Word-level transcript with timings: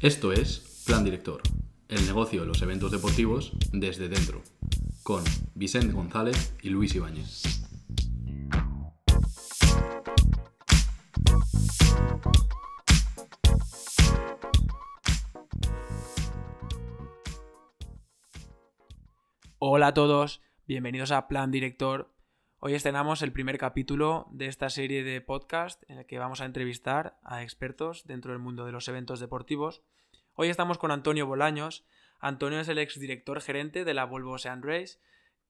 Esto 0.00 0.32
es 0.32 0.84
Plan 0.86 1.02
Director, 1.02 1.42
el 1.88 2.06
negocio 2.06 2.42
de 2.42 2.46
los 2.46 2.62
eventos 2.62 2.92
deportivos 2.92 3.50
desde 3.72 4.08
dentro, 4.08 4.42
con 5.02 5.24
Vicente 5.56 5.92
González 5.92 6.54
y 6.62 6.68
Luis 6.68 6.94
Ibáñez. 6.94 7.42
Hola 19.58 19.88
a 19.88 19.94
todos, 19.94 20.40
bienvenidos 20.68 21.10
a 21.10 21.26
Plan 21.26 21.50
Director. 21.50 22.17
Hoy 22.60 22.74
estrenamos 22.74 23.22
el 23.22 23.30
primer 23.30 23.56
capítulo 23.56 24.26
de 24.32 24.46
esta 24.46 24.68
serie 24.68 25.04
de 25.04 25.20
podcast 25.20 25.80
en 25.88 25.98
el 25.98 26.06
que 26.06 26.18
vamos 26.18 26.40
a 26.40 26.44
entrevistar 26.44 27.16
a 27.22 27.44
expertos 27.44 28.04
dentro 28.04 28.32
del 28.32 28.40
mundo 28.40 28.66
de 28.66 28.72
los 28.72 28.88
eventos 28.88 29.20
deportivos. 29.20 29.84
Hoy 30.34 30.48
estamos 30.48 30.76
con 30.76 30.90
Antonio 30.90 31.24
Bolaños. 31.24 31.86
Antonio 32.18 32.58
es 32.58 32.66
el 32.66 32.78
exdirector 32.78 33.40
gerente 33.40 33.84
de 33.84 33.94
la 33.94 34.06
Volvo 34.06 34.32
Ocean 34.32 34.64
Race, 34.64 34.98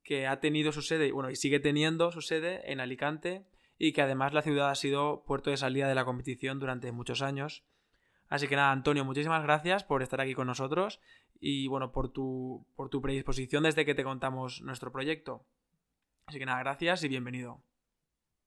que 0.03 0.27
ha 0.27 0.41
tenido 0.41 0.71
su 0.71 0.83
sede, 0.83 1.11
bueno, 1.11 1.31
y 1.31 1.37
sigue 1.37 1.61
teniendo 1.61 2.13
su 2.13 2.21
sede 2.21 2.71
en 2.71 2.79
Alicante 2.79 3.47
y 3.79 3.95
que 3.95 4.03
además 4.03 4.35
la 4.35 4.43
ciudad 4.43 4.69
ha 4.69 4.75
sido 4.75 5.25
puerto 5.25 5.49
de 5.49 5.57
salida 5.57 5.89
de 5.89 5.95
la 5.95 6.05
competición 6.05 6.61
durante 6.61 6.93
muchos 6.93 7.23
años. 7.23 7.65
Así 8.29 8.49
que 8.49 8.57
nada, 8.57 8.71
Antonio, 8.71 9.07
muchísimas 9.07 9.43
gracias 9.43 9.83
por 9.83 10.03
estar 10.03 10.21
aquí 10.21 10.35
con 10.35 10.47
nosotros 10.47 11.01
y 11.41 11.69
bueno, 11.69 11.91
por 11.91 12.13
tu, 12.13 12.67
por 12.77 12.91
tu 12.91 13.01
predisposición 13.01 13.63
desde 13.63 13.87
que 13.87 13.95
te 13.95 14.05
contamos 14.05 14.61
nuestro 14.61 14.93
proyecto. 14.93 15.47
Así 16.29 16.39
que 16.39 16.45
nada, 16.45 16.59
gracias 16.59 17.03
y 17.05 17.09
bienvenido. 17.09 17.63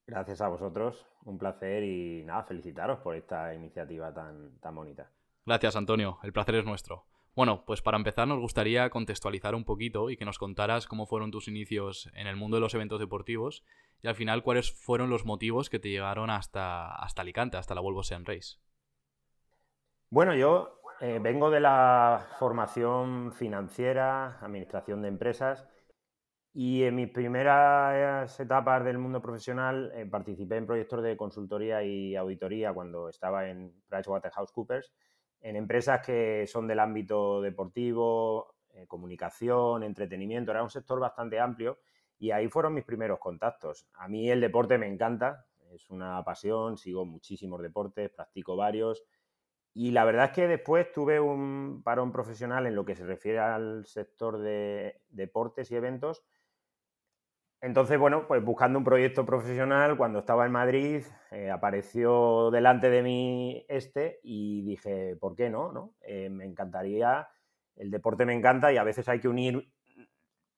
Gracias 0.06 0.40
a 0.40 0.46
vosotros, 0.46 1.04
un 1.24 1.36
placer 1.36 1.82
y 1.82 2.22
nada, 2.24 2.44
felicitaros 2.44 3.00
por 3.00 3.16
esta 3.16 3.52
iniciativa 3.56 4.14
tan, 4.14 4.56
tan 4.60 4.76
bonita. 4.76 5.10
Gracias, 5.44 5.74
Antonio, 5.74 6.20
el 6.22 6.32
placer 6.32 6.54
es 6.54 6.64
nuestro. 6.64 7.06
Bueno, 7.34 7.64
pues 7.66 7.82
para 7.82 7.96
empezar 7.96 8.28
nos 8.28 8.38
gustaría 8.38 8.88
contextualizar 8.88 9.56
un 9.56 9.64
poquito 9.64 10.10
y 10.10 10.16
que 10.16 10.24
nos 10.24 10.38
contaras 10.38 10.86
cómo 10.86 11.06
fueron 11.06 11.32
tus 11.32 11.48
inicios 11.48 12.08
en 12.14 12.28
el 12.28 12.36
mundo 12.36 12.56
de 12.56 12.60
los 12.60 12.72
eventos 12.74 13.00
deportivos 13.00 13.64
y 14.00 14.06
al 14.06 14.14
final 14.14 14.44
cuáles 14.44 14.70
fueron 14.72 15.10
los 15.10 15.24
motivos 15.24 15.68
que 15.68 15.80
te 15.80 15.88
llegaron 15.88 16.30
hasta, 16.30 16.94
hasta 16.94 17.22
Alicante, 17.22 17.56
hasta 17.56 17.74
la 17.74 17.80
Volvo 17.80 18.04
Sean 18.04 18.24
Race. 18.24 18.58
Bueno, 20.08 20.36
yo 20.36 20.82
eh, 21.00 21.18
vengo 21.20 21.50
de 21.50 21.58
la 21.58 22.28
formación 22.38 23.32
financiera, 23.32 24.38
administración 24.40 25.02
de 25.02 25.08
empresas, 25.08 25.66
y 26.54 26.82
en 26.82 26.94
mis 26.94 27.08
primeras 27.08 28.38
etapas 28.38 28.84
del 28.84 28.98
mundo 28.98 29.22
profesional 29.22 29.90
eh, 29.94 30.04
participé 30.04 30.56
en 30.56 30.66
proyectos 30.66 31.02
de 31.02 31.16
consultoría 31.16 31.82
y 31.82 32.14
auditoría 32.14 32.74
cuando 32.74 33.08
estaba 33.08 33.48
en 33.48 33.72
PricewaterhouseCoopers, 33.88 34.92
en 35.40 35.56
empresas 35.56 36.04
que 36.04 36.46
son 36.46 36.66
del 36.68 36.80
ámbito 36.80 37.40
deportivo, 37.40 38.54
eh, 38.74 38.86
comunicación, 38.86 39.82
entretenimiento, 39.82 40.50
era 40.50 40.62
un 40.62 40.70
sector 40.70 41.00
bastante 41.00 41.40
amplio 41.40 41.78
y 42.18 42.30
ahí 42.30 42.48
fueron 42.48 42.74
mis 42.74 42.84
primeros 42.84 43.18
contactos. 43.18 43.88
A 43.94 44.06
mí 44.08 44.30
el 44.30 44.40
deporte 44.40 44.76
me 44.76 44.86
encanta, 44.86 45.46
es 45.72 45.88
una 45.88 46.22
pasión, 46.22 46.76
sigo 46.76 47.06
muchísimos 47.06 47.62
deportes, 47.62 48.10
practico 48.10 48.56
varios 48.56 49.02
y 49.74 49.92
la 49.92 50.04
verdad 50.04 50.26
es 50.26 50.30
que 50.32 50.48
después 50.48 50.92
tuve 50.92 51.18
un 51.18 51.82
parón 51.82 52.12
profesional 52.12 52.66
en 52.66 52.74
lo 52.74 52.84
que 52.84 52.94
se 52.94 53.06
refiere 53.06 53.38
al 53.38 53.86
sector 53.86 54.38
de 54.38 55.00
deportes 55.08 55.70
y 55.70 55.76
eventos. 55.76 56.22
Entonces, 57.62 57.96
bueno, 57.96 58.26
pues 58.26 58.44
buscando 58.44 58.76
un 58.76 58.84
proyecto 58.84 59.24
profesional, 59.24 59.96
cuando 59.96 60.18
estaba 60.18 60.44
en 60.44 60.50
Madrid, 60.50 61.04
eh, 61.30 61.48
apareció 61.48 62.50
delante 62.50 62.90
de 62.90 63.02
mí 63.04 63.64
este 63.68 64.18
y 64.24 64.62
dije, 64.62 65.14
¿por 65.14 65.36
qué 65.36 65.48
no? 65.48 65.70
no? 65.70 65.94
Eh, 66.00 66.28
me 66.28 66.44
encantaría, 66.44 67.28
el 67.76 67.92
deporte 67.92 68.26
me 68.26 68.34
encanta 68.34 68.72
y 68.72 68.78
a 68.78 68.82
veces 68.82 69.08
hay 69.08 69.20
que 69.20 69.28
unir, 69.28 69.72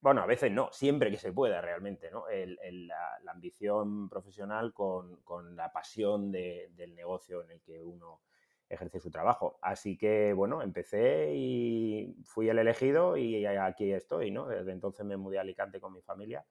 bueno, 0.01 0.23
a 0.23 0.25
veces 0.25 0.51
no, 0.51 0.69
siempre 0.71 1.11
que 1.11 1.17
se 1.17 1.31
pueda 1.31 1.61
realmente, 1.61 2.09
¿no? 2.09 2.25
la, 2.27 3.31
ambición 3.31 4.09
profesional 4.09 4.73
con, 4.73 5.21
la 5.55 5.71
pasión 5.71 6.31
del 6.31 6.95
negocio 6.95 7.43
en 7.43 7.51
el 7.51 7.61
que 7.61 7.83
uno 7.83 8.21
ejerce 8.67 8.99
su 8.99 9.11
trabajo. 9.11 9.59
Así 9.61 9.95
que, 9.95 10.33
bueno, 10.33 10.63
empecé 10.63 11.35
y 11.35 12.15
fui 12.23 12.49
el 12.49 12.57
elegido 12.57 13.15
y 13.15 13.45
aquí 13.45 13.91
estoy, 13.93 14.31
¿no? 14.31 14.47
Desde 14.47 14.71
entonces 14.71 15.05
me 15.05 15.17
mudé 15.17 15.37
a 15.37 15.41
Alicante 15.41 15.79
con 15.79 15.93
mi 15.93 16.01
familia. 16.01 16.43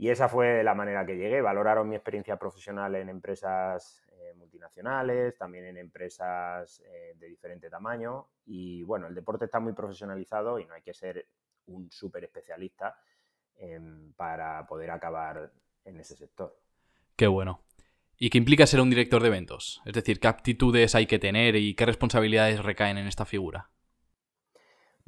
Y 0.00 0.08
esa 0.08 0.30
fue 0.30 0.64
la 0.64 0.74
manera 0.74 1.04
que 1.04 1.14
llegué. 1.14 1.42
Valoraron 1.42 1.86
mi 1.86 1.94
experiencia 1.94 2.38
profesional 2.38 2.94
en 2.94 3.10
empresas 3.10 4.02
eh, 4.12 4.32
multinacionales, 4.34 5.36
también 5.36 5.66
en 5.66 5.76
empresas 5.76 6.82
eh, 6.86 7.12
de 7.18 7.26
diferente 7.26 7.68
tamaño. 7.68 8.28
Y 8.46 8.82
bueno, 8.84 9.08
el 9.08 9.14
deporte 9.14 9.44
está 9.44 9.60
muy 9.60 9.74
profesionalizado 9.74 10.58
y 10.58 10.64
no 10.64 10.72
hay 10.72 10.80
que 10.80 10.94
ser 10.94 11.26
un 11.66 11.90
súper 11.90 12.24
especialista 12.24 12.96
em, 13.56 14.14
para 14.14 14.66
poder 14.66 14.90
acabar 14.90 15.52
en 15.84 16.00
ese 16.00 16.16
sector. 16.16 16.56
Qué 17.14 17.26
bueno. 17.26 17.60
¿Y 18.16 18.30
qué 18.30 18.38
implica 18.38 18.66
ser 18.66 18.80
un 18.80 18.88
director 18.88 19.20
de 19.20 19.28
eventos? 19.28 19.82
Es 19.84 19.92
decir, 19.92 20.18
¿qué 20.18 20.28
aptitudes 20.28 20.94
hay 20.94 21.04
que 21.04 21.18
tener 21.18 21.56
y 21.56 21.74
qué 21.74 21.84
responsabilidades 21.84 22.64
recaen 22.64 22.96
en 22.96 23.06
esta 23.06 23.26
figura? 23.26 23.68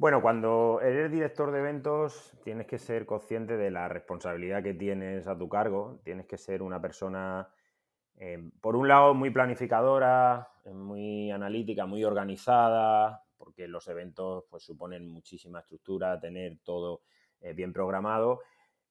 Bueno, 0.03 0.21
cuando 0.21 0.81
eres 0.81 1.09
director 1.09 1.49
de 1.49 1.59
eventos 1.59 2.33
tienes 2.43 2.67
que 2.67 2.77
ser 2.77 3.05
consciente 3.05 3.55
de 3.55 3.71
la 3.71 3.87
responsabilidad 3.87 4.61
que 4.61 4.73
tienes 4.73 5.27
a 5.27 5.37
tu 5.37 5.47
cargo, 5.47 6.01
tienes 6.03 6.25
que 6.25 6.37
ser 6.37 6.61
una 6.61 6.81
persona, 6.81 7.47
eh, 8.17 8.51
por 8.59 8.75
un 8.75 8.89
lado, 8.89 9.13
muy 9.13 9.29
planificadora, 9.29 10.49
muy 10.73 11.31
analítica, 11.31 11.85
muy 11.85 12.03
organizada, 12.03 13.23
porque 13.37 13.69
los 13.69 13.87
eventos 13.87 14.43
pues, 14.49 14.63
suponen 14.63 15.07
muchísima 15.07 15.61
estructura, 15.61 16.19
tener 16.19 16.57
todo 16.65 17.03
eh, 17.39 17.53
bien 17.53 17.71
programado, 17.71 18.41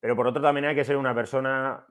pero 0.00 0.16
por 0.16 0.26
otro 0.26 0.40
también 0.40 0.64
hay 0.64 0.74
que 0.74 0.86
ser 0.86 0.96
una 0.96 1.14
persona 1.14 1.84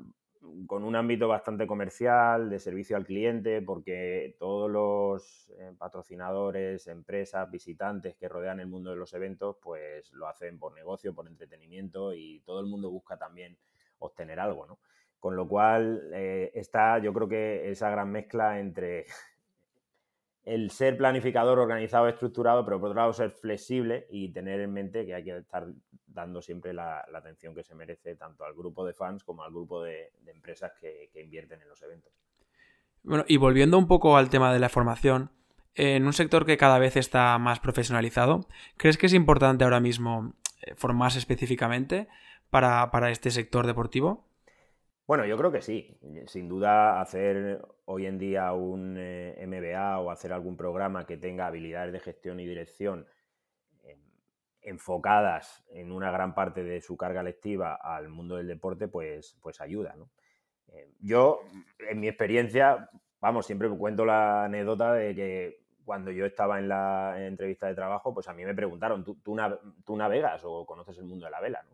con 0.65 0.83
un 0.83 0.95
ámbito 0.95 1.27
bastante 1.27 1.67
comercial, 1.67 2.49
de 2.49 2.59
servicio 2.59 2.97
al 2.97 3.05
cliente, 3.05 3.61
porque 3.61 4.35
todos 4.39 4.69
los 4.69 5.51
eh, 5.57 5.73
patrocinadores, 5.77 6.87
empresas, 6.87 7.49
visitantes 7.51 8.15
que 8.15 8.27
rodean 8.27 8.59
el 8.59 8.67
mundo 8.67 8.89
de 8.89 8.95
los 8.95 9.13
eventos, 9.13 9.57
pues 9.61 10.11
lo 10.13 10.27
hacen 10.27 10.57
por 10.57 10.73
negocio, 10.73 11.13
por 11.13 11.27
entretenimiento 11.27 12.13
y 12.13 12.41
todo 12.41 12.59
el 12.59 12.65
mundo 12.65 12.89
busca 12.89 13.17
también 13.17 13.57
obtener 13.99 14.39
algo, 14.39 14.65
¿no? 14.65 14.79
Con 15.19 15.35
lo 15.35 15.47
cual 15.47 16.09
eh, 16.13 16.51
está, 16.55 16.97
yo 16.97 17.13
creo 17.13 17.27
que 17.27 17.69
esa 17.69 17.91
gran 17.91 18.11
mezcla 18.11 18.59
entre 18.59 19.05
el 20.43 20.71
ser 20.71 20.97
planificador, 20.97 21.59
organizado, 21.59 22.07
estructurado, 22.07 22.65
pero 22.65 22.79
por 22.79 22.89
otro 22.89 23.01
lado 23.01 23.13
ser 23.13 23.31
flexible 23.31 24.07
y 24.09 24.29
tener 24.29 24.59
en 24.59 24.73
mente 24.73 25.05
que 25.05 25.13
hay 25.13 25.23
que 25.23 25.37
estar 25.37 25.67
dando 26.07 26.41
siempre 26.41 26.73
la, 26.73 27.05
atención 27.13 27.53
que 27.53 27.63
se 27.63 27.75
merece 27.75 28.15
tanto 28.15 28.43
al 28.43 28.53
grupo 28.53 28.85
de 28.85 28.93
fans 28.93 29.23
como 29.23 29.43
al 29.43 29.51
grupo 29.51 29.83
de, 29.83 30.11
empresas 30.27 30.71
que, 30.79 31.09
invierten 31.21 31.61
en 31.61 31.69
los 31.69 31.81
eventos. 31.83 32.11
Bueno, 33.03 33.23
y 33.27 33.37
volviendo 33.37 33.77
un 33.77 33.87
poco 33.87 34.17
al 34.17 34.29
tema 34.29 34.51
de 34.53 34.59
la 34.59 34.69
formación, 34.69 35.31
en 35.75 36.05
un 36.05 36.13
sector 36.13 36.45
que 36.45 36.57
cada 36.57 36.79
vez 36.79 36.97
está 36.97 37.37
más 37.37 37.59
profesionalizado, 37.59 38.47
¿crees 38.77 38.97
que 38.97 39.05
es 39.05 39.13
importante 39.13 39.63
ahora 39.63 39.79
mismo 39.79 40.33
eh, 40.63 40.75
formarse 40.75 41.19
específicamente 41.19 42.07
para, 42.49 42.91
para 42.91 43.09
este 43.11 43.31
sector 43.31 43.65
deportivo? 43.65 44.27
Bueno, 45.07 45.25
yo 45.25 45.37
creo 45.37 45.51
que 45.51 45.61
sí. 45.61 45.97
Sin 46.27 46.47
duda, 46.47 47.01
hacer 47.01 47.61
hoy 47.91 48.05
en 48.05 48.17
día 48.17 48.53
un 48.53 48.95
eh, 48.97 49.45
MBA 49.45 49.99
o 49.99 50.11
hacer 50.11 50.31
algún 50.31 50.55
programa 50.55 51.05
que 51.05 51.17
tenga 51.17 51.47
habilidades 51.47 51.91
de 51.91 51.99
gestión 51.99 52.39
y 52.39 52.45
dirección 52.45 53.05
em, 53.83 53.99
enfocadas 54.61 55.65
en 55.69 55.91
una 55.91 56.09
gran 56.09 56.33
parte 56.33 56.63
de 56.63 56.79
su 56.81 56.95
carga 56.95 57.21
lectiva 57.21 57.75
al 57.75 58.07
mundo 58.07 58.37
del 58.37 58.47
deporte, 58.47 58.87
pues, 58.87 59.37
pues 59.41 59.59
ayuda. 59.59 59.95
Eh, 60.69 60.93
yo, 60.99 61.41
en 61.79 61.99
mi 61.99 62.07
experiencia, 62.07 62.89
vamos, 63.19 63.45
siempre 63.45 63.69
cuento 63.69 64.05
la 64.05 64.45
anécdota 64.45 64.93
de 64.93 65.13
que 65.13 65.61
cuando 65.83 66.11
yo 66.11 66.25
estaba 66.25 66.59
en 66.59 66.69
la 66.69 67.15
entrevista 67.25 67.67
de 67.67 67.75
trabajo, 67.75 68.13
pues 68.13 68.27
a 68.29 68.33
mí 68.33 68.45
me 68.45 68.55
preguntaron, 68.55 69.03
¿tú, 69.03 69.97
navegas 69.97 70.41
o 70.45 70.65
conoces 70.65 70.97
el 70.97 71.03
mundo 71.03 71.25
de 71.25 71.31
la 71.31 71.41
vela? 71.41 71.65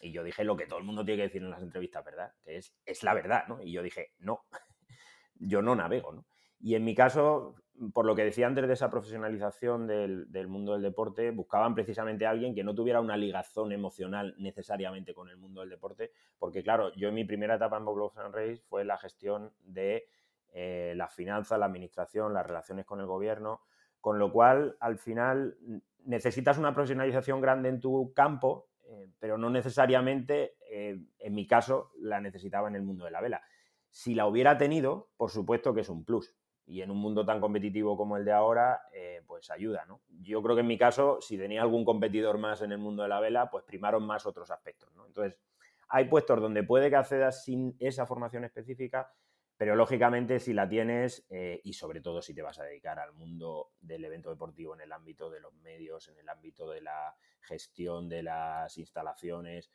Y 0.00 0.12
yo 0.12 0.22
dije 0.22 0.44
lo 0.44 0.56
que 0.56 0.66
todo 0.66 0.78
el 0.78 0.84
mundo 0.84 1.04
tiene 1.04 1.18
que 1.18 1.22
decir 1.24 1.42
en 1.42 1.50
las 1.50 1.60
entrevistas, 1.60 2.04
¿verdad? 2.04 2.32
Que 2.42 2.56
es, 2.56 2.72
es 2.86 3.02
la 3.02 3.12
verdad, 3.12 3.46
¿no? 3.48 3.60
Y 3.60 3.72
yo 3.72 3.82
dije, 3.82 4.12
no, 4.20 4.44
yo 5.38 5.62
no 5.62 5.74
navego, 5.74 6.12
¿no? 6.12 6.24
Y 6.60 6.74
en 6.74 6.84
mi 6.84 6.94
caso, 6.94 7.54
por 7.92 8.04
lo 8.04 8.16
que 8.16 8.24
decía 8.24 8.46
antes 8.46 8.66
de 8.66 8.74
esa 8.74 8.90
profesionalización 8.90 9.86
del, 9.86 10.48
mundo 10.48 10.72
del 10.72 10.82
deporte, 10.82 11.30
buscaban 11.30 11.74
precisamente 11.74 12.26
a 12.26 12.30
alguien 12.30 12.54
que 12.54 12.64
no 12.64 12.74
tuviera 12.74 13.00
una 13.00 13.16
ligazón 13.16 13.70
emocional 13.72 14.34
necesariamente 14.38 15.14
con 15.14 15.28
el 15.28 15.36
mundo 15.36 15.60
del 15.60 15.70
deporte, 15.70 16.10
porque 16.38 16.62
claro, 16.64 16.92
yo 16.96 17.08
en 17.08 17.14
mi 17.14 17.24
primera 17.24 17.54
etapa 17.54 17.76
en 17.76 17.84
Bob 17.84 18.12
and 18.16 18.34
Race 18.34 18.62
fue 18.68 18.84
la 18.84 18.98
gestión 18.98 19.52
de 19.62 20.08
eh, 20.52 20.94
las 20.96 21.14
finanzas, 21.14 21.58
la 21.58 21.66
administración, 21.66 22.34
las 22.34 22.46
relaciones 22.46 22.84
con 22.84 22.98
el 22.98 23.06
gobierno, 23.06 23.60
con 24.00 24.18
lo 24.18 24.32
cual 24.32 24.76
al 24.80 24.98
final 24.98 25.56
necesitas 26.04 26.58
una 26.58 26.74
profesionalización 26.74 27.40
grande 27.40 27.68
en 27.68 27.80
tu 27.80 28.12
campo 28.14 28.68
eh, 28.90 29.10
pero 29.18 29.36
no 29.36 29.50
necesariamente, 29.50 30.56
eh, 30.70 30.98
en 31.18 31.34
mi 31.34 31.46
caso, 31.46 31.92
la 32.00 32.20
necesitaba 32.20 32.68
en 32.68 32.76
el 32.76 32.82
mundo 32.82 33.04
de 33.04 33.10
la 33.10 33.20
vela. 33.20 33.42
Si 33.90 34.14
la 34.14 34.26
hubiera 34.26 34.58
tenido, 34.58 35.10
por 35.16 35.30
supuesto 35.30 35.74
que 35.74 35.80
es 35.82 35.88
un 35.88 36.04
plus. 36.04 36.34
y 36.66 36.82
en 36.82 36.90
un 36.90 36.98
mundo 36.98 37.24
tan 37.24 37.40
competitivo 37.40 37.96
como 37.96 38.18
el 38.18 38.26
de 38.26 38.32
ahora, 38.32 38.82
eh, 38.92 39.22
pues 39.26 39.50
ayuda, 39.50 39.86
¿no? 39.86 40.02
Yo 40.20 40.42
creo 40.42 40.54
que 40.54 40.60
en 40.60 40.66
mi 40.66 40.76
caso, 40.76 41.18
si 41.20 41.38
tenía 41.38 41.62
algún 41.62 41.82
competidor 41.82 42.36
más 42.36 42.60
en 42.60 42.72
el 42.72 42.78
mundo 42.78 43.02
de 43.02 43.08
la 43.08 43.20
vela, 43.20 43.50
pues 43.50 43.64
primaron 43.64 44.04
más 44.06 44.26
otros 44.26 44.50
aspectos. 44.50 44.92
Entonces, 45.06 45.40
hay 45.88 46.04
puestos 46.04 46.40
donde 46.40 46.62
puede 46.64 46.90
que 46.90 46.96
accedas 46.96 47.42
sin 47.42 47.74
esa 47.80 48.04
formación 48.04 48.44
específica, 48.44 49.10
pero 49.56 49.74
lógicamente 49.76 50.38
si 50.40 50.52
la 50.52 50.68
tienes 50.68 51.26
eh, 51.30 51.60
y 51.64 51.72
sobre 51.72 52.02
todo 52.02 52.20
si 52.20 52.34
te 52.34 52.42
vas 52.42 52.58
a 52.58 52.64
dedicar 52.64 52.98
al 52.98 53.14
mundo 53.14 53.72
del 53.80 54.04
evento 54.04 54.28
deportivo 54.30 54.74
en 54.74 54.82
el 54.82 54.92
ámbito 54.92 55.30
de 55.30 55.40
los 55.40 55.54
medios, 55.54 56.08
en 56.08 56.18
el 56.18 56.28
ámbito 56.28 56.68
de 56.68 56.82
la 56.82 57.16
gestión 57.40 58.08
de 58.10 58.22
las 58.22 58.76
instalaciones, 58.76 59.72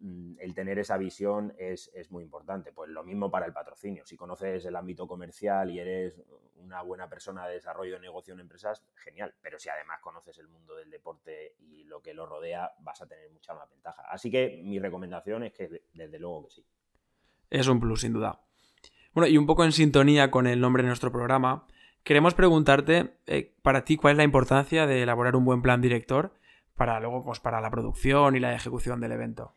el 0.00 0.54
tener 0.54 0.78
esa 0.78 0.96
visión 0.96 1.54
es, 1.58 1.90
muy 2.10 2.22
importante. 2.22 2.72
Pues 2.72 2.90
lo 2.90 3.04
mismo 3.04 3.30
para 3.30 3.46
el 3.46 3.52
patrocinio. 3.52 4.04
Si 4.06 4.16
conoces 4.16 4.64
el 4.64 4.76
ámbito 4.76 5.06
comercial 5.06 5.70
y 5.70 5.78
eres 5.78 6.20
una 6.56 6.82
buena 6.82 7.08
persona 7.08 7.46
de 7.46 7.54
desarrollo 7.54 7.94
de 7.94 8.00
negocio 8.00 8.34
en 8.34 8.40
empresas, 8.40 8.84
genial. 8.94 9.34
Pero 9.40 9.58
si 9.58 9.68
además 9.68 10.00
conoces 10.00 10.38
el 10.38 10.48
mundo 10.48 10.74
del 10.74 10.90
deporte 10.90 11.56
y 11.58 11.84
lo 11.84 12.00
que 12.00 12.14
lo 12.14 12.26
rodea, 12.26 12.72
vas 12.80 13.00
a 13.02 13.06
tener 13.06 13.30
mucha 13.30 13.54
más 13.54 13.68
ventaja. 13.70 14.02
Así 14.10 14.30
que 14.30 14.60
mi 14.62 14.78
recomendación 14.78 15.44
es 15.44 15.52
que 15.52 15.82
desde 15.92 16.18
luego 16.18 16.44
que 16.46 16.50
sí. 16.50 16.66
Es 17.50 17.68
un 17.68 17.80
plus, 17.80 18.00
sin 18.00 18.12
duda. 18.12 18.40
Bueno, 19.12 19.28
y 19.28 19.38
un 19.38 19.46
poco 19.46 19.64
en 19.64 19.72
sintonía 19.72 20.30
con 20.30 20.46
el 20.46 20.60
nombre 20.60 20.82
de 20.82 20.88
nuestro 20.88 21.12
programa, 21.12 21.66
queremos 22.02 22.34
preguntarte 22.34 23.16
eh, 23.26 23.54
para 23.62 23.84
ti 23.84 23.96
cuál 23.96 24.12
es 24.12 24.16
la 24.18 24.24
importancia 24.24 24.86
de 24.86 25.02
elaborar 25.02 25.36
un 25.36 25.44
buen 25.44 25.62
plan 25.62 25.80
director 25.80 26.34
para 26.74 26.98
luego, 27.00 27.24
pues 27.24 27.40
para 27.40 27.60
la 27.60 27.70
producción 27.70 28.36
y 28.36 28.40
la 28.40 28.54
ejecución 28.54 29.00
del 29.00 29.12
evento. 29.12 29.54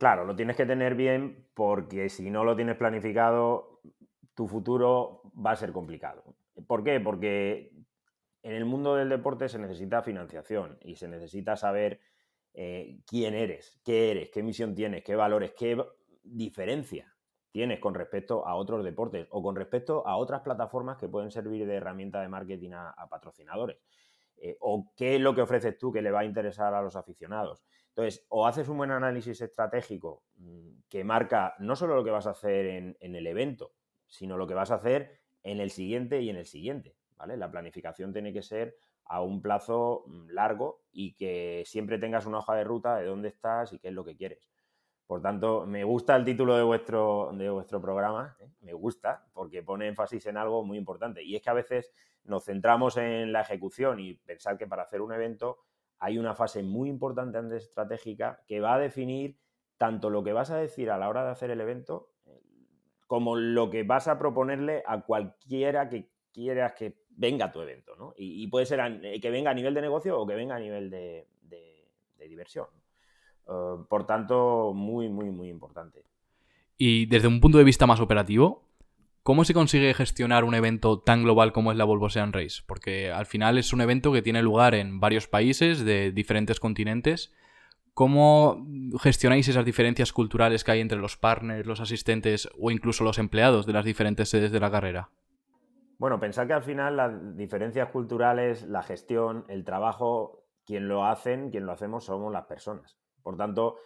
Claro, 0.00 0.24
lo 0.24 0.34
tienes 0.34 0.56
que 0.56 0.64
tener 0.64 0.94
bien 0.94 1.46
porque 1.52 2.08
si 2.08 2.30
no 2.30 2.42
lo 2.42 2.56
tienes 2.56 2.78
planificado, 2.78 3.82
tu 4.34 4.48
futuro 4.48 5.20
va 5.36 5.50
a 5.50 5.56
ser 5.56 5.72
complicado. 5.72 6.24
¿Por 6.66 6.82
qué? 6.82 7.00
Porque 7.00 7.70
en 8.42 8.54
el 8.54 8.64
mundo 8.64 8.94
del 8.94 9.10
deporte 9.10 9.50
se 9.50 9.58
necesita 9.58 10.02
financiación 10.02 10.78
y 10.80 10.96
se 10.96 11.06
necesita 11.06 11.54
saber 11.54 12.00
eh, 12.54 13.02
quién 13.06 13.34
eres, 13.34 13.78
qué 13.84 14.10
eres, 14.10 14.30
qué 14.30 14.42
misión 14.42 14.74
tienes, 14.74 15.04
qué 15.04 15.14
valores, 15.16 15.52
qué 15.52 15.76
diferencia 16.22 17.14
tienes 17.50 17.78
con 17.78 17.92
respecto 17.92 18.46
a 18.46 18.54
otros 18.54 18.82
deportes 18.82 19.28
o 19.28 19.42
con 19.42 19.54
respecto 19.54 20.06
a 20.06 20.16
otras 20.16 20.40
plataformas 20.40 20.96
que 20.96 21.08
pueden 21.08 21.30
servir 21.30 21.66
de 21.66 21.74
herramienta 21.74 22.22
de 22.22 22.28
marketing 22.28 22.70
a, 22.72 23.06
patrocinadores. 23.10 23.76
Eh, 24.38 24.56
o 24.60 24.94
qué 24.96 25.16
es 25.16 25.20
lo 25.20 25.34
que 25.34 25.42
ofreces 25.42 25.76
tú 25.76 25.92
que 25.92 26.00
le 26.00 26.10
va 26.10 26.20
a 26.20 26.24
interesar 26.24 26.72
a 26.72 26.80
los 26.80 26.96
aficionados. 26.96 27.62
Entonces, 27.90 28.24
o 28.28 28.46
haces 28.46 28.68
un 28.68 28.78
buen 28.78 28.90
análisis 28.90 29.40
estratégico 29.40 30.22
mm, 30.36 30.70
que 30.88 31.04
marca 31.04 31.54
no 31.58 31.76
solo 31.76 31.96
lo 31.96 32.04
que 32.04 32.10
vas 32.10 32.26
a 32.26 32.30
hacer 32.30 32.66
en, 32.66 32.96
el 33.00 33.26
evento, 33.26 33.72
sino 34.06 34.36
lo 34.36 34.46
que 34.46 34.54
vas 34.54 34.70
a 34.70 34.76
hacer 34.76 35.20
en 35.42 35.60
el 35.60 35.70
siguiente 35.70 36.20
y 36.20 36.30
en 36.30 36.36
el 36.36 36.46
siguiente. 36.46 36.96
¿vale? 37.16 37.36
La 37.36 37.50
planificación 37.50 38.12
tiene 38.12 38.32
que 38.32 38.42
ser 38.42 38.76
a 39.04 39.22
un 39.22 39.42
plazo 39.42 40.04
mm, 40.06 40.30
largo 40.30 40.82
y 40.92 41.14
que 41.14 41.64
siempre 41.66 41.98
tengas 41.98 42.26
una 42.26 42.38
hoja 42.38 42.54
de 42.54 42.64
ruta 42.64 42.96
de 42.96 43.06
dónde 43.06 43.28
estás 43.28 43.72
y 43.72 43.78
qué 43.78 43.88
es 43.88 43.94
lo 43.94 44.04
que 44.04 44.16
quieres. 44.16 44.48
Por 45.06 45.20
tanto, 45.20 45.66
me 45.66 45.82
gusta 45.82 46.14
el 46.14 46.24
título 46.24 46.56
de 46.56 46.62
vuestro, 46.62 47.32
de 47.32 47.50
vuestro 47.50 47.80
programa, 47.80 48.36
¿eh? 48.38 48.48
me 48.60 48.72
gusta, 48.72 49.26
porque 49.32 49.60
pone 49.60 49.88
énfasis 49.88 50.26
en 50.26 50.36
algo 50.36 50.64
muy 50.64 50.78
importante. 50.78 51.24
Y 51.24 51.34
es 51.34 51.42
que 51.42 51.50
a 51.50 51.54
veces 51.54 51.92
nos 52.22 52.44
centramos 52.44 52.96
en 52.96 53.32
la 53.32 53.40
ejecución 53.40 53.98
y 53.98 54.14
pensar 54.14 54.56
que 54.56 54.68
para 54.68 54.84
hacer 54.84 55.00
un 55.00 55.12
evento 55.12 55.58
hay 56.00 56.18
una 56.18 56.34
fase 56.34 56.62
muy 56.62 56.88
importante 56.88 57.38
antes 57.38 57.64
estratégica 57.64 58.42
que 58.46 58.60
va 58.60 58.74
a 58.74 58.78
definir 58.78 59.38
tanto 59.78 60.10
lo 60.10 60.24
que 60.24 60.32
vas 60.32 60.50
a 60.50 60.56
decir 60.56 60.90
a 60.90 60.98
la 60.98 61.08
hora 61.08 61.24
de 61.24 61.30
hacer 61.30 61.50
el 61.50 61.60
evento 61.60 62.10
como 63.06 63.36
lo 63.36 63.70
que 63.70 63.82
vas 63.82 64.08
a 64.08 64.18
proponerle 64.18 64.82
a 64.86 65.02
cualquiera 65.02 65.88
que 65.88 66.10
quieras 66.32 66.72
que 66.74 66.98
venga 67.10 67.46
a 67.46 67.52
tu 67.52 67.60
evento. 67.60 67.96
¿no? 67.96 68.14
Y, 68.16 68.46
puede 68.48 68.66
ser 68.66 68.80
que 69.20 69.30
venga 69.30 69.50
a 69.50 69.54
nivel 69.54 69.74
de 69.74 69.80
negocio 69.80 70.18
o 70.18 70.26
que 70.26 70.34
venga 70.34 70.56
a 70.56 70.60
nivel 70.60 70.90
de, 70.90 71.26
de 71.42 72.28
diversión. 72.28 72.66
Eh, 73.48 73.84
por 73.88 74.06
tanto, 74.06 74.72
muy, 74.74 75.08
muy, 75.08 75.30
muy 75.30 75.48
importante. 75.48 76.04
Y 76.76 77.06
desde 77.06 77.28
un 77.28 77.40
punto 77.40 77.58
de 77.58 77.64
vista 77.64 77.86
más 77.86 78.00
operativo, 78.00 78.62
¿cómo 79.22 79.44
se 79.44 79.54
consigue 79.54 79.94
gestionar 79.94 80.44
un 80.44 80.54
evento 80.54 81.00
tan 81.00 81.22
global 81.22 81.52
como 81.52 81.72
es 81.72 81.78
la 81.78 81.84
Volvo 81.84 82.06
Ocean 82.06 82.32
Race? 82.32 82.62
Porque 82.66 83.10
al 83.10 83.26
final 83.26 83.58
es 83.58 83.72
un 83.72 83.80
evento 83.80 84.12
que 84.12 84.22
tiene 84.22 84.42
lugar 84.42 84.74
en 84.74 85.00
varios 85.00 85.28
países 85.28 85.84
de 85.84 86.12
diferentes 86.12 86.60
continentes. 86.60 87.32
¿Cómo 87.94 88.66
gestionáis 89.00 89.48
esas 89.48 89.64
diferencias 89.64 90.12
culturales 90.12 90.64
que 90.64 90.72
hay 90.72 90.80
entre 90.80 90.98
los 90.98 91.16
partners, 91.16 91.66
los 91.66 91.80
asistentes 91.80 92.48
o 92.58 92.70
incluso 92.70 93.04
los 93.04 93.18
empleados 93.18 93.66
de 93.66 93.72
las 93.72 93.84
diferentes 93.84 94.28
sedes 94.28 94.52
de 94.52 94.60
la 94.60 94.70
carrera? 94.70 95.10
Bueno, 95.98 96.18
pensar 96.18 96.46
que 96.46 96.54
al 96.54 96.62
final 96.62 96.96
las 96.96 97.36
diferencias 97.36 97.90
culturales, 97.90 98.62
la 98.62 98.82
gestión, 98.82 99.44
el 99.48 99.64
trabajo, 99.64 100.44
quien 100.64 100.88
lo 100.88 101.04
hacen, 101.04 101.50
quien 101.50 101.66
lo 101.66 101.72
hacemos 101.72 102.04
somos 102.04 102.32
las 102.32 102.46
personas. 102.46 102.96
Por 103.22 103.36
tanto, 103.36 103.76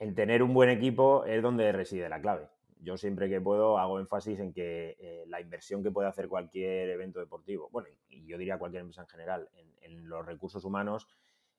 el 0.00 0.14
tener 0.14 0.42
un 0.42 0.52
buen 0.52 0.70
equipo 0.70 1.24
es 1.26 1.42
donde 1.42 1.70
reside 1.70 2.08
la 2.08 2.20
clave. 2.20 2.48
Yo 2.82 2.96
siempre 2.96 3.28
que 3.28 3.40
puedo 3.40 3.78
hago 3.78 4.00
énfasis 4.00 4.40
en 4.40 4.52
que 4.52 4.96
eh, 4.98 5.24
la 5.26 5.40
inversión 5.40 5.82
que 5.82 5.90
puede 5.90 6.08
hacer 6.08 6.28
cualquier 6.28 6.88
evento 6.90 7.20
deportivo, 7.20 7.68
bueno, 7.70 7.88
y 8.08 8.26
yo 8.26 8.38
diría 8.38 8.58
cualquier 8.58 8.82
empresa 8.82 9.02
en 9.02 9.08
general, 9.08 9.48
en, 9.54 10.08
los 10.08 10.26
recursos 10.26 10.64
humanos, 10.64 11.06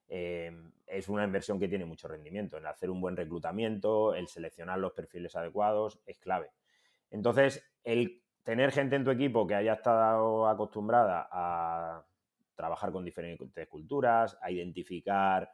eh, 0.10 0.52
es 0.88 1.08
una 1.08 1.24
inversión 1.24 1.60
que 1.60 1.70
tiene 1.70 1.86
mucho 1.86 2.08
rendimiento. 2.08 2.58
En 2.58 2.66
hacer 2.66 2.90
un 2.90 3.00
buen 3.00 3.16
reclutamiento, 3.16 4.14
el 4.14 4.28
seleccionar 4.28 4.78
los 4.80 4.92
perfiles 4.92 5.36
adecuados, 5.36 6.02
es 6.06 6.18
clave. 6.18 6.52
Entonces, 7.12 7.66
el 7.84 8.22
tener 8.44 8.72
gente 8.72 8.98
en 8.98 9.06
tu 9.06 9.12
equipo 9.12 9.48
que 9.48 9.56
haya 9.56 9.74
estado 9.74 10.48
acostumbrada 10.48 11.30
a 11.32 12.06
trabajar 12.56 12.92
con 12.92 13.06
diferentes 13.06 13.68
culturas, 13.68 14.38
a 14.42 14.52
identificar 14.52 15.50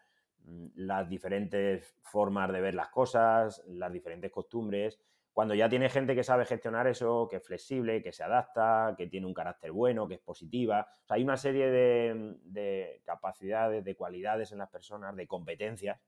Mm, 0.48 0.68
las 0.76 1.10
diferentes 1.10 1.94
formas 2.04 2.52
de 2.52 2.62
ver 2.62 2.74
las 2.74 2.90
cosas, 2.90 3.64
las 3.68 3.92
diferentes 3.92 4.32
costumbres. 4.32 5.00
Cuando 5.38 5.54
ya 5.54 5.70
tiene 5.70 5.88
gente 5.88 6.16
que 6.16 6.24
sabe 6.24 6.46
gestionar 6.46 6.88
eso, 6.88 7.28
que 7.30 7.36
es 7.36 7.46
flexible, 7.46 8.02
que 8.02 8.12
se 8.12 8.24
adapta, 8.24 8.96
que 8.98 9.06
tiene 9.06 9.28
un 9.28 9.36
carácter 9.36 9.72
bueno, 9.72 10.08
que 10.08 10.16
es 10.16 10.20
positiva. 10.20 10.88
hay 11.10 11.22
una 11.22 11.38
serie 11.38 11.70
de, 11.70 13.02
capacidades, 13.06 13.86
de 13.86 13.96
cualidades 13.96 14.52
en 14.52 14.58
las 14.58 14.72
personas, 14.72 15.16
de 15.16 15.28
competencias 15.28 16.02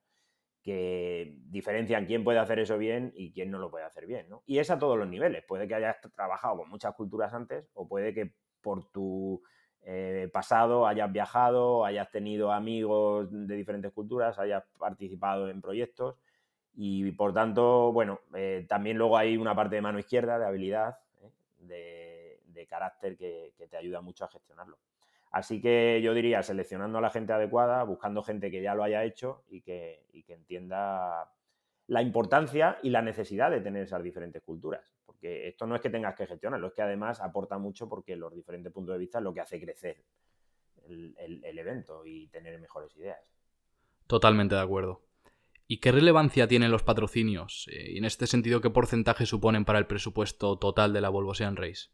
que 0.64 1.38
diferencian 1.44 2.08
quién 2.08 2.24
puede 2.24 2.40
hacer 2.40 2.58
eso 2.58 2.80
bien 2.80 3.14
y 3.16 3.32
quién 3.32 3.52
no 3.52 3.60
lo 3.60 3.70
puede 3.70 3.86
hacer 3.86 4.08
bien. 4.08 4.26
Y 4.48 4.58
es 4.58 4.72
a 4.72 4.80
todos 4.80 4.98
los 4.98 5.08
niveles. 5.08 5.44
Puede 5.48 5.68
que 5.68 5.76
hayas 5.76 5.98
trabajado 6.16 6.58
con 6.58 6.70
muchas 6.72 6.96
culturas 6.96 7.32
antes 7.32 7.70
o 7.76 7.88
puede 7.88 8.16
que 8.16 8.34
por 8.62 8.90
tu 8.90 9.44
eh, 9.84 10.28
pasado, 10.34 10.88
hayas 10.88 11.12
viajado, 11.12 11.86
hayas 11.86 12.10
tenido 12.10 12.52
amigos 12.52 13.28
de 13.30 13.56
diferentes 13.56 13.92
culturas, 13.92 14.40
hayas 14.40 14.64
participado 14.80 15.50
en 15.50 15.62
proyectos 15.62 16.16
y 16.82 17.12
por 17.12 17.34
tanto, 17.34 17.92
bueno, 17.92 18.22
eh, 18.34 18.66
también 18.70 18.98
luego 18.98 19.18
hay 19.18 19.36
una 19.36 19.54
parte 19.54 19.76
de 19.76 19.82
mano 19.82 20.00
izquierda, 20.00 20.40
de 20.40 20.46
habilidad, 20.46 20.98
¿eh? 21.22 21.30
de, 21.60 22.68
carácter 22.70 23.18
que, 23.18 23.54
te 23.70 23.76
ayuda 23.76 24.00
mucho 24.00 24.24
a 24.24 24.30
gestionarlo. 24.30 24.78
Así 25.32 25.60
que 25.60 26.00
yo 26.02 26.14
diría 26.14 26.42
seleccionando 26.42 27.00
a 27.00 27.02
la 27.02 27.10
gente 27.10 27.34
adecuada, 27.34 27.84
buscando 27.84 28.24
gente 28.24 28.50
que 28.50 28.62
ya 28.62 28.76
lo 28.76 28.84
haya 28.84 29.04
hecho 29.04 29.44
y 29.50 29.60
que, 29.62 30.06
y 30.14 30.24
que 30.24 30.36
entienda 30.36 31.30
la 31.88 32.02
importancia 32.02 32.78
y 32.82 32.92
la 32.92 33.02
necesidad 33.02 33.52
de 33.52 33.60
tener 33.60 33.84
esas 33.84 34.02
diferentes 34.02 34.42
culturas. 34.42 34.96
Porque 35.06 35.50
esto 35.50 35.68
no 35.68 35.76
es 35.76 35.82
que 35.82 35.90
tengas 35.90 36.16
que 36.16 36.28
gestionarlo, 36.28 36.68
es 36.68 36.74
que 36.74 36.82
además 36.82 37.20
aporta 37.20 37.58
mucho 37.58 37.90
porque 37.90 38.16
los 38.16 38.34
diferentes 38.34 38.72
puntos 38.72 38.94
de 38.94 39.00
vista 39.00 39.18
es 39.18 39.24
lo 39.26 39.34
que 39.34 39.42
hace 39.42 39.60
crecer 39.60 40.02
el, 40.88 41.58
evento 41.60 42.06
y 42.06 42.28
tener 42.28 42.58
mejores 42.58 42.96
ideas. 42.96 43.20
Totalmente 44.08 44.56
de 44.56 44.62
acuerdo. 44.62 45.09
¿Y 45.72 45.82
qué 45.82 45.92
relevancia 45.92 46.48
tienen 46.48 46.72
los 46.72 46.82
patrocinios? 46.82 47.68
Eh, 47.72 47.92
y 47.92 48.00
en 48.00 48.06
este 48.06 48.26
sentido, 48.26 48.60
¿qué 48.60 48.72
porcentaje 48.72 49.28
suponen 49.28 49.66
para 49.66 49.78
el 49.78 49.86
presupuesto 49.86 50.58
total 50.58 50.94
de 50.94 51.00
la 51.00 51.10
Volvo 51.10 51.36
Sean 51.36 51.56
Race? 51.56 51.90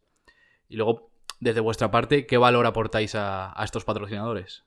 Y 0.70 0.78
luego, 0.78 1.12
desde 1.42 1.60
vuestra 1.60 1.92
parte, 1.92 2.26
¿qué 2.26 2.38
valor 2.38 2.68
aportáis 2.68 3.16
a, 3.16 3.52
a 3.54 3.66
estos 3.66 3.84
patrocinadores? 3.84 4.64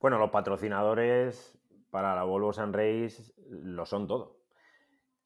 Bueno, 0.00 0.16
los 0.18 0.30
patrocinadores 0.30 1.58
para 1.90 2.14
la 2.14 2.24
Volvo 2.24 2.54
San 2.54 2.72
Race 2.72 3.34
lo 3.46 3.84
son 3.84 4.06
todo. 4.06 4.40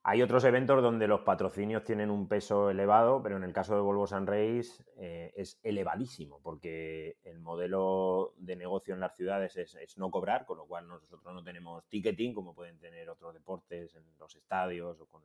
Hay 0.04 0.22
otros 0.22 0.44
eventos 0.44 0.82
donde 0.82 1.08
los 1.08 1.20
patrocinios 1.20 1.84
tienen 1.84 2.10
un 2.10 2.28
peso 2.28 2.70
elevado, 2.70 3.22
pero 3.22 3.36
en 3.36 3.44
el 3.44 3.52
caso 3.52 3.74
de 3.74 3.80
Volvo 3.80 4.06
San 4.06 4.26
eh, 4.32 5.32
es 5.36 5.58
elevadísimo, 5.62 6.40
porque 6.42 7.18
el 7.24 7.40
modelo 7.40 8.32
de 8.36 8.56
negocio 8.56 8.94
en 8.94 9.00
las 9.00 9.16
ciudades 9.16 9.56
es, 9.56 9.98
no 9.98 10.10
cobrar, 10.10 10.46
con 10.46 10.58
lo 10.58 10.66
cual 10.66 10.88
nosotros 10.88 11.34
no 11.34 11.42
tenemos 11.42 11.84
ticketing, 11.88 12.32
como 12.32 12.54
pueden 12.54 12.78
tener 12.78 13.10
otros 13.10 13.34
deportes 13.34 13.94
en 13.96 14.04
los 14.18 14.34
estadios 14.36 15.00
o 15.00 15.06
con 15.06 15.22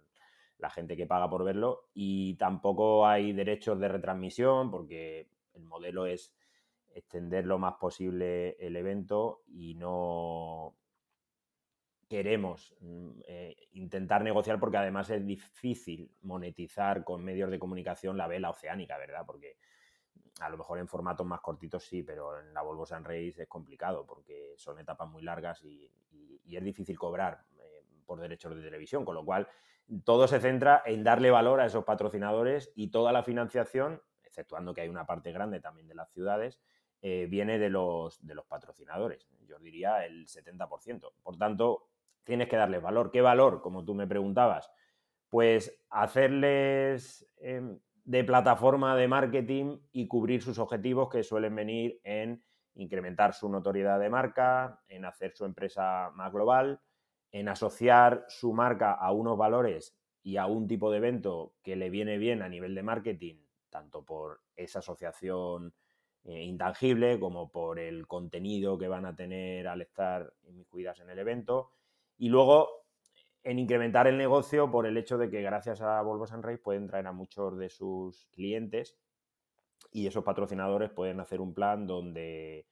la 0.57 0.69
gente 0.69 0.97
que 0.97 1.05
paga 1.05 1.29
por 1.29 1.43
verlo, 1.43 1.89
y 1.93 2.35
tampoco 2.35 3.05
hay 3.05 3.31
derechos 3.31 3.79
de 3.79 3.87
retransmisión, 3.87 4.71
porque 4.71 5.27
el 5.53 5.63
modelo 5.63 6.07
es 6.07 6.33
extender 6.93 7.45
lo 7.45 7.57
más 7.57 7.75
posible 7.75 8.57
el 8.59 8.75
evento 8.75 9.43
y 9.47 9.75
no 9.75 10.75
queremos 12.13 12.75
mm, 12.79 13.21
eh, 13.25 13.55
intentar 13.71 14.23
negociar 14.23 14.59
porque 14.59 14.77
además 14.77 15.09
es 15.09 15.25
difícil 15.25 16.11
monetizar 16.21 17.03
con 17.03 17.23
medios 17.23 17.49
de 17.49 17.57
comunicación 17.57 18.17
la 18.17 18.27
vela 18.27 18.51
oceánica, 18.51 18.99
¿verdad? 18.99 19.23
Porque 19.25 19.57
a 20.39 20.47
lo 20.47 20.59
mejor 20.59 20.77
en 20.77 20.87
formatos 20.87 21.25
más 21.25 21.41
cortitos 21.41 21.83
sí, 21.83 22.03
pero 22.03 22.39
en 22.39 22.53
la 22.53 22.61
Volvo 22.61 22.85
San 22.85 23.03
Race 23.03 23.41
es 23.41 23.47
complicado 23.47 24.05
porque 24.05 24.53
son 24.57 24.77
etapas 24.77 25.09
muy 25.09 25.23
largas 25.23 25.63
y, 25.63 25.89
es 26.45 26.63
difícil 26.63 26.99
cobrar 26.99 27.45
eh, 27.57 27.83
por 28.05 28.19
derechos 28.19 28.55
de 28.55 28.61
televisión, 28.61 29.03
con 29.03 29.15
lo 29.15 29.25
cual 29.25 29.47
todo 30.05 30.27
se 30.27 30.39
centra 30.39 30.83
en 30.85 31.03
darle 31.03 31.31
valor 31.31 31.61
a 31.61 31.65
esos 31.65 31.83
patrocinadores 31.83 32.71
y 32.75 32.89
toda 32.89 33.11
la 33.11 33.23
financiación, 33.23 34.03
exceptuando 34.23 34.75
que 34.75 34.81
hay 34.81 34.89
una 34.89 35.07
parte 35.07 35.31
grande 35.31 35.59
también 35.59 35.87
de 35.87 35.95
las 35.95 36.11
ciudades, 36.11 36.61
eh, 37.01 37.25
viene 37.27 37.57
de 37.57 37.71
los, 37.71 38.23
de 38.23 38.35
los 38.35 38.45
patrocinadores. 38.45 39.27
Yo 39.47 39.57
diría 39.57 40.05
el 40.05 40.27
70%. 40.27 41.11
Por 41.23 41.37
tanto, 41.37 41.87
tienes 42.23 42.47
que 42.47 42.55
darles 42.55 42.81
valor. 42.81 43.11
¿Qué 43.11 43.21
valor? 43.21 43.61
Como 43.61 43.83
tú 43.83 43.93
me 43.93 44.07
preguntabas, 44.07 44.71
pues 45.29 45.79
hacerles 45.89 47.27
em, 47.37 47.79
de 48.05 48.23
plataforma 48.23 48.95
de 48.95 49.07
marketing 49.07 49.79
y 49.91 50.07
cubrir 50.07 50.41
sus 50.41 50.59
objetivos 50.59 51.09
que 51.09 51.23
suelen 51.23 51.55
venir 51.55 51.99
en 52.03 52.43
incrementar 52.75 53.33
su 53.33 53.49
notoriedad 53.49 53.99
de 53.99 54.09
marca, 54.09 54.81
en 54.87 55.05
hacer 55.05 55.33
su 55.35 55.45
empresa 55.45 56.11
más 56.15 56.31
global, 56.31 56.81
en 57.31 57.49
asociar 57.49 58.25
su 58.27 58.53
marca 58.53 58.93
a 58.93 59.11
unos 59.11 59.37
valores 59.37 59.95
y 60.21 60.37
a 60.37 60.45
un 60.45 60.67
tipo 60.67 60.91
de 60.91 60.97
evento 60.97 61.53
que 61.63 61.75
le 61.75 61.89
viene 61.89 62.17
bien 62.17 62.41
a 62.41 62.49
nivel 62.49 62.75
de 62.75 62.83
marketing, 62.83 63.35
tanto 63.69 64.03
por 64.03 64.41
esa 64.55 64.79
asociación 64.79 65.73
eh, 66.25 66.43
intangible 66.43 67.19
como 67.19 67.51
por 67.51 67.79
el 67.79 68.07
contenido 68.07 68.77
que 68.77 68.87
van 68.87 69.05
a 69.05 69.15
tener 69.15 69.67
al 69.67 69.81
estar 69.81 70.33
inmiscuidas 70.43 70.99
en 70.99 71.09
el 71.09 71.19
evento. 71.19 71.71
Y 72.17 72.29
luego 72.29 72.83
en 73.43 73.59
incrementar 73.59 74.07
el 74.07 74.17
negocio 74.17 74.71
por 74.71 74.85
el 74.85 74.97
hecho 74.97 75.17
de 75.17 75.29
que 75.29 75.41
gracias 75.41 75.81
a 75.81 76.01
Volvo 76.01 76.25
Sunrise 76.25 76.61
pueden 76.61 76.87
traer 76.87 77.07
a 77.07 77.11
muchos 77.11 77.57
de 77.57 77.69
sus 77.69 78.25
clientes 78.31 78.97
y 79.91 80.07
esos 80.07 80.23
patrocinadores 80.23 80.91
pueden 80.91 81.19
hacer 81.19 81.41
un 81.41 81.53
plan 81.53 81.85
donde 81.85 82.67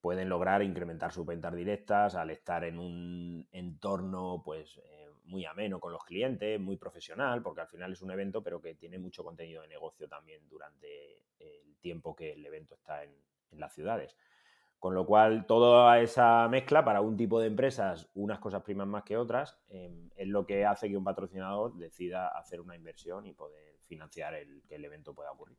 pueden 0.00 0.28
lograr 0.28 0.62
incrementar 0.62 1.12
sus 1.12 1.26
ventas 1.26 1.54
directas 1.54 2.14
al 2.14 2.30
estar 2.30 2.64
en 2.64 2.78
un 2.78 3.46
entorno 3.52 4.42
pues 4.44 4.78
eh, 4.78 5.10
muy 5.24 5.44
ameno 5.44 5.78
con 5.78 5.92
los 5.92 6.04
clientes, 6.04 6.58
muy 6.58 6.76
profesional, 6.76 7.42
porque 7.42 7.60
al 7.60 7.68
final 7.68 7.92
es 7.92 8.00
un 8.00 8.10
evento 8.10 8.42
pero 8.42 8.62
que 8.62 8.76
tiene 8.76 8.98
mucho 8.98 9.22
contenido 9.22 9.62
de 9.62 9.68
negocio 9.68 10.08
también 10.08 10.48
durante 10.48 11.24
el 11.38 11.76
tiempo 11.80 12.16
que 12.16 12.32
el 12.32 12.46
evento 12.46 12.76
está 12.76 13.04
en 13.04 13.12
las 13.50 13.74
ciudades. 13.74 14.16
Con 14.78 14.94
lo 14.94 15.06
cual, 15.06 15.44
toda 15.46 16.00
esa 16.00 16.46
mezcla 16.48 16.84
para 16.84 17.00
un 17.00 17.16
tipo 17.16 17.40
de 17.40 17.48
empresas, 17.48 18.08
unas 18.14 18.38
cosas 18.38 18.62
primas 18.62 18.86
más 18.86 19.02
que 19.02 19.16
otras, 19.16 19.56
em, 19.70 20.08
es 20.16 20.28
lo 20.28 20.46
que 20.46 20.64
hace 20.64 20.88
que 20.88 20.96
un 20.96 21.04
patrocinador 21.04 21.74
decida 21.74 22.28
hacer 22.28 22.60
una 22.60 22.76
inversión 22.76 23.26
y 23.26 23.32
poder 23.32 23.76
financiar 23.88 24.34
el, 24.34 24.62
que 24.68 24.76
el 24.76 24.84
evento 24.84 25.14
pueda 25.14 25.32
ocurrir. 25.32 25.56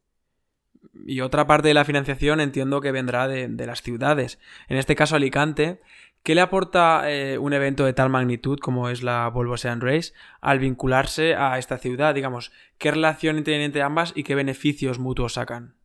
Y 1.06 1.22
otra 1.22 1.48
parte 1.48 1.68
de 1.68 1.74
la 1.74 1.86
financiación 1.86 2.40
entiendo 2.40 2.82
que 2.82 2.92
vendrá 2.92 3.28
de, 3.28 3.66
las 3.66 3.82
ciudades. 3.82 4.40
En 4.68 4.78
este 4.78 4.96
caso, 4.96 5.16
Alicante. 5.16 5.82
¿Qué 6.24 6.36
le 6.36 6.42
aporta 6.42 7.10
eh, 7.10 7.38
un 7.38 7.54
evento 7.54 7.86
de 7.86 7.94
tal 7.94 8.10
magnitud 8.10 8.60
como 8.60 8.90
es 8.90 9.04
la 9.04 9.30
Volvo 9.30 9.56
Sean 9.56 9.80
Race 9.80 10.12
al 10.42 10.60
vincularse 10.60 11.34
a 11.36 11.58
esta 11.58 11.78
ciudad? 11.78 12.14
Digamos, 12.14 12.52
¿qué 12.78 12.92
relación 12.92 13.42
tienen 13.46 13.64
entre 13.64 13.84
ambas 13.84 14.12
y 14.16 14.24
qué 14.24 14.36
beneficios 14.36 15.00
mutuos 15.00 15.34
sacan? 15.34 15.79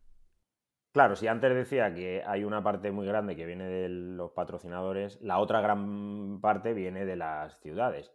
Claro, 0.95 1.17
si 1.17 1.27
antes 1.27 1.53
decía 1.53 1.93
que 1.93 2.23
hay 2.25 2.45
una 2.45 2.63
parte 2.63 2.89
muy 2.89 3.05
grande 3.05 3.35
que 3.35 3.45
viene 3.45 3.67
de 3.67 3.89
los 3.89 4.31
patrocinadores, 4.31 5.19
la 5.21 5.39
otra 5.39 5.59
gran 5.59 6.39
parte 6.39 6.73
viene 6.73 7.03
de 7.03 7.17
las 7.17 7.59
ciudades. 7.59 8.13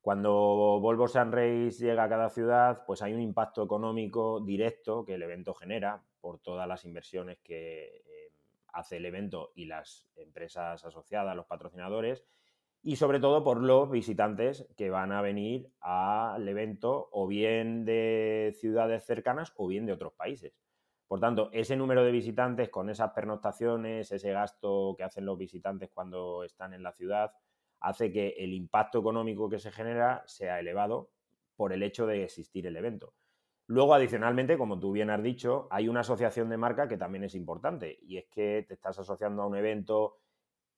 Cuando 0.00 0.32
Volvo 0.80 1.08
San 1.08 1.30
Race 1.30 1.72
llega 1.72 2.04
a 2.04 2.08
cada 2.08 2.30
ciudad, 2.30 2.84
pues 2.86 3.02
hay 3.02 3.12
un 3.12 3.20
impacto 3.20 3.62
económico 3.62 4.40
directo 4.40 5.04
que 5.04 5.16
el 5.16 5.22
evento 5.22 5.52
genera 5.52 6.04
por 6.22 6.38
todas 6.38 6.66
las 6.66 6.86
inversiones 6.86 7.38
que 7.40 7.96
eh, 7.98 8.32
hace 8.68 8.96
el 8.96 9.04
evento 9.04 9.52
y 9.54 9.66
las 9.66 10.08
empresas 10.16 10.82
asociadas, 10.86 11.36
los 11.36 11.44
patrocinadores, 11.44 12.24
y 12.82 12.96
sobre 12.96 13.20
todo 13.20 13.44
por 13.44 13.62
los 13.62 13.90
visitantes 13.90 14.66
que 14.78 14.88
van 14.88 15.12
a 15.12 15.20
venir 15.20 15.70
al 15.80 16.48
evento 16.48 17.10
o 17.12 17.26
bien 17.26 17.84
de 17.84 18.56
ciudades 18.58 19.04
cercanas 19.04 19.52
o 19.56 19.66
bien 19.66 19.84
de 19.84 19.92
otros 19.92 20.14
países. 20.14 20.54
Por 21.12 21.20
tanto, 21.20 21.50
ese 21.52 21.76
número 21.76 22.04
de 22.04 22.10
visitantes 22.10 22.70
con 22.70 22.88
esas 22.88 23.10
pernoctaciones, 23.10 24.10
ese 24.10 24.32
gasto 24.32 24.94
que 24.96 25.04
hacen 25.04 25.26
los 25.26 25.36
visitantes 25.36 25.90
cuando 25.92 26.42
están 26.42 26.72
en 26.72 26.82
la 26.82 26.90
ciudad, 26.90 27.32
hace 27.80 28.10
que 28.10 28.28
el 28.38 28.54
impacto 28.54 29.00
económico 29.00 29.50
que 29.50 29.58
se 29.58 29.70
genera 29.70 30.22
sea 30.24 30.58
elevado 30.58 31.10
por 31.54 31.74
el 31.74 31.82
hecho 31.82 32.06
de 32.06 32.24
existir 32.24 32.66
el 32.66 32.78
evento. 32.78 33.12
Luego, 33.66 33.92
adicionalmente, 33.92 34.56
como 34.56 34.80
tú 34.80 34.90
bien 34.90 35.10
has 35.10 35.22
dicho, 35.22 35.68
hay 35.70 35.86
una 35.86 36.00
asociación 36.00 36.48
de 36.48 36.56
marca 36.56 36.88
que 36.88 36.96
también 36.96 37.24
es 37.24 37.34
importante 37.34 37.98
y 38.00 38.16
es 38.16 38.24
que 38.30 38.64
te 38.66 38.72
estás 38.72 38.98
asociando 38.98 39.42
a 39.42 39.46
un 39.46 39.56
evento 39.56 40.16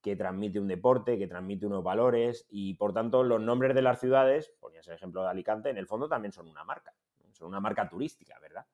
que 0.03 0.17
transmite 0.17 0.59
un 0.59 0.67
deporte, 0.67 1.17
que 1.17 1.29
transmite 1.29 1.64
unos 1.64 1.85
valores 1.85 2.45
y, 2.50 2.75
por 2.75 2.93
tanto, 2.93 3.23
los 3.23 3.41
nombres 3.41 3.73
de 3.76 3.83
las 3.83 4.00
ciudades, 4.00 4.53
ponías 4.59 4.88
el 4.88 4.95
ejemplo 4.95 5.23
de 5.23 5.29
Alicante, 5.29 5.71
en 5.71 5.79
el 5.79 5.87
fondo 5.87 6.09
también 6.09 6.33
son 6.33 6.49
una 6.49 6.64
marca, 6.64 6.93
son 7.31 7.47
una 7.47 7.61
marca 7.61 7.88
turística, 7.88 8.37
¿verdad? 8.41 8.67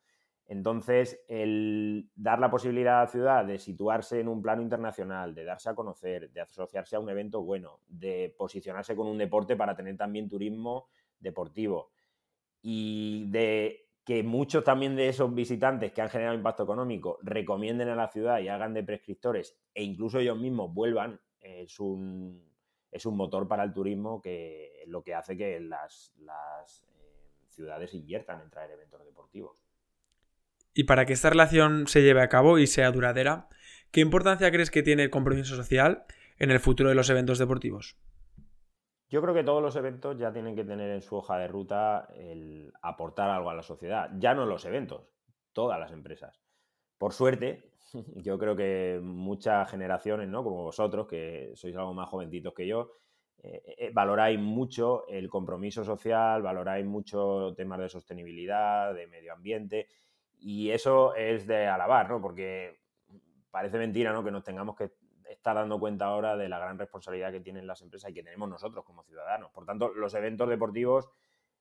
Entonces, 0.51 1.23
el 1.29 2.11
dar 2.17 2.41
la 2.41 2.51
posibilidad 2.51 2.99
a 2.99 3.05
la 3.05 3.07
ciudad 3.07 3.45
de 3.45 3.57
situarse 3.61 4.19
en 4.19 4.27
un 4.27 4.43
plano 4.43 4.63
internacional, 4.63 5.33
de 5.33 5.45
darse 5.45 5.71
a 5.71 5.77
conocer, 5.77 6.29
de 6.33 6.41
asociarse 6.41 6.97
a 6.97 6.99
un 6.99 7.09
evento 7.09 7.41
bueno, 7.41 7.79
de 7.87 8.35
posicionarse 8.37 8.97
con 8.97 9.07
un 9.07 9.17
deporte 9.17 9.55
para 9.55 9.77
tener 9.77 9.97
también 9.97 10.29
turismo 10.29 10.89
deportivo 11.21 11.93
y 12.63 13.31
de 13.31 13.91
que 14.05 14.25
muchos 14.25 14.65
también 14.65 14.97
de 14.97 15.09
esos 15.09 15.33
visitantes 15.33 15.93
que 15.93 16.03
han 16.03 16.09
generado 16.09 16.35
impacto 16.35 16.65
económico 16.65 17.21
recomienden 17.23 17.89
a 17.89 17.95
la 17.95 18.09
ciudad 18.09 18.41
y 18.41 18.49
hagan 18.49 18.75
de 18.75 18.83
prescriptores 18.83 19.57
e 19.73 19.85
incluso 19.85 20.19
ellos 20.19 20.37
mismos 20.37 20.75
vuelvan, 20.75 21.21
es 21.39 21.79
un, 21.79 22.45
es 22.91 23.07
un 23.07 23.17
motor 23.17 23.47
para 23.47 23.63
el 23.63 23.73
turismo 23.73 24.21
que 24.21 24.83
lo 24.89 25.05
que 25.05 25.15
hace 25.15 25.37
que 25.37 25.61
las, 25.61 26.13
eh, 26.19 27.47
ciudades 27.51 27.95
inviertan 27.95 28.41
en 28.41 28.51
traer 28.51 28.73
eventos 28.73 29.05
deportivos. 29.05 29.70
Y 30.73 30.85
para 30.85 31.05
que 31.05 31.13
esta 31.13 31.31
relación 31.31 31.87
se 31.87 32.03
lleve 32.03 32.23
a 32.23 32.29
cabo 32.29 32.59
y 32.59 32.67
sea 32.67 32.93
duradera, 32.93 33.49
¿qué 33.91 34.01
importancia 34.01 34.51
crees 34.51 34.71
que 34.71 34.83
tiene 34.83 35.05
el 35.05 35.11
compromiso 35.11 35.57
social 35.57 36.05
en 36.39 36.51
el 36.51 36.61
futuro 36.61 36.89
de 36.89 36.95
los 36.95 37.11
eventos 37.11 37.39
deportivos? 37.39 37.97
Yo 39.09 39.21
creo 39.21 39.35
que 39.35 39.43
todos 39.43 39.61
los 39.61 39.75
eventos 39.75 40.17
ya 40.17 40.33
tienen 40.33 40.55
que 40.55 40.65
tener 40.65 40.91
en 40.91 41.03
su 41.03 41.17
hoja 41.17 41.37
de 41.37 41.49
ruta 41.49 42.09
el 42.15 42.73
aportar 42.81 43.29
algo 43.29 43.51
a 43.51 43.55
la 43.55 43.63
sociedad. 43.63 44.09
Ya 44.19 44.35
no 44.35 44.47
los 44.47 44.65
eventos, 44.65 45.09
todas 45.53 45.81
las 45.81 45.91
empresas. 45.91 46.41
Por 46.97 47.13
suerte, 47.13 47.73
yo 48.17 48.39
creo 48.39 48.55
que 48.55 49.01
muchas 49.03 49.69
generaciones, 49.69 50.29
¿no? 50.29 50.45
Como 50.45 50.63
vosotros, 50.63 51.09
que 51.09 51.51
sois 51.57 51.75
algo 51.75 51.93
más 51.93 52.09
jovencitos 52.09 52.55
que 52.55 52.69
yo, 52.69 52.93
eh, 53.43 53.63
eh, 53.79 53.91
valoráis 53.93 54.39
mucho 54.39 55.09
el 55.09 55.29
compromiso 55.29 55.83
social, 55.83 56.43
valoráis 56.43 56.87
mucho 56.87 57.55
temas 57.57 57.81
de 57.81 57.89
sostenibilidad, 57.89 58.95
de 58.95 59.07
medio 59.07 59.33
ambiente. 59.33 59.89
Y 60.41 60.71
eso 60.71 61.15
es 61.15 61.47
de 61.47 61.67
alabar, 61.67 62.09
¿no? 62.09 62.21
Porque 62.21 62.81
parece 63.51 63.79
mentira, 63.79 64.13
¿no? 64.13 64.25
Que 64.25 64.31
nos 64.31 64.43
tengamos 64.43 64.77
que 64.77 64.93
estar 65.29 65.55
dando 65.55 65.79
cuenta 65.79 66.07
ahora 66.07 66.37
de 66.37 66.49
la 66.49 66.59
gran 66.59 66.79
responsabilidad 66.79 67.31
que 67.31 67.41
tienen 67.41 67.67
las 67.67 67.83
empresas 67.83 68.11
y 68.11 68.15
que 68.15 68.23
tenemos 68.23 68.49
nosotros 68.49 68.85
como 68.85 69.05
ciudadanos. 69.05 69.51
Por 69.53 69.65
tanto, 69.65 69.93
los 69.95 70.15
eventos 70.15 70.49
deportivos, 70.49 71.09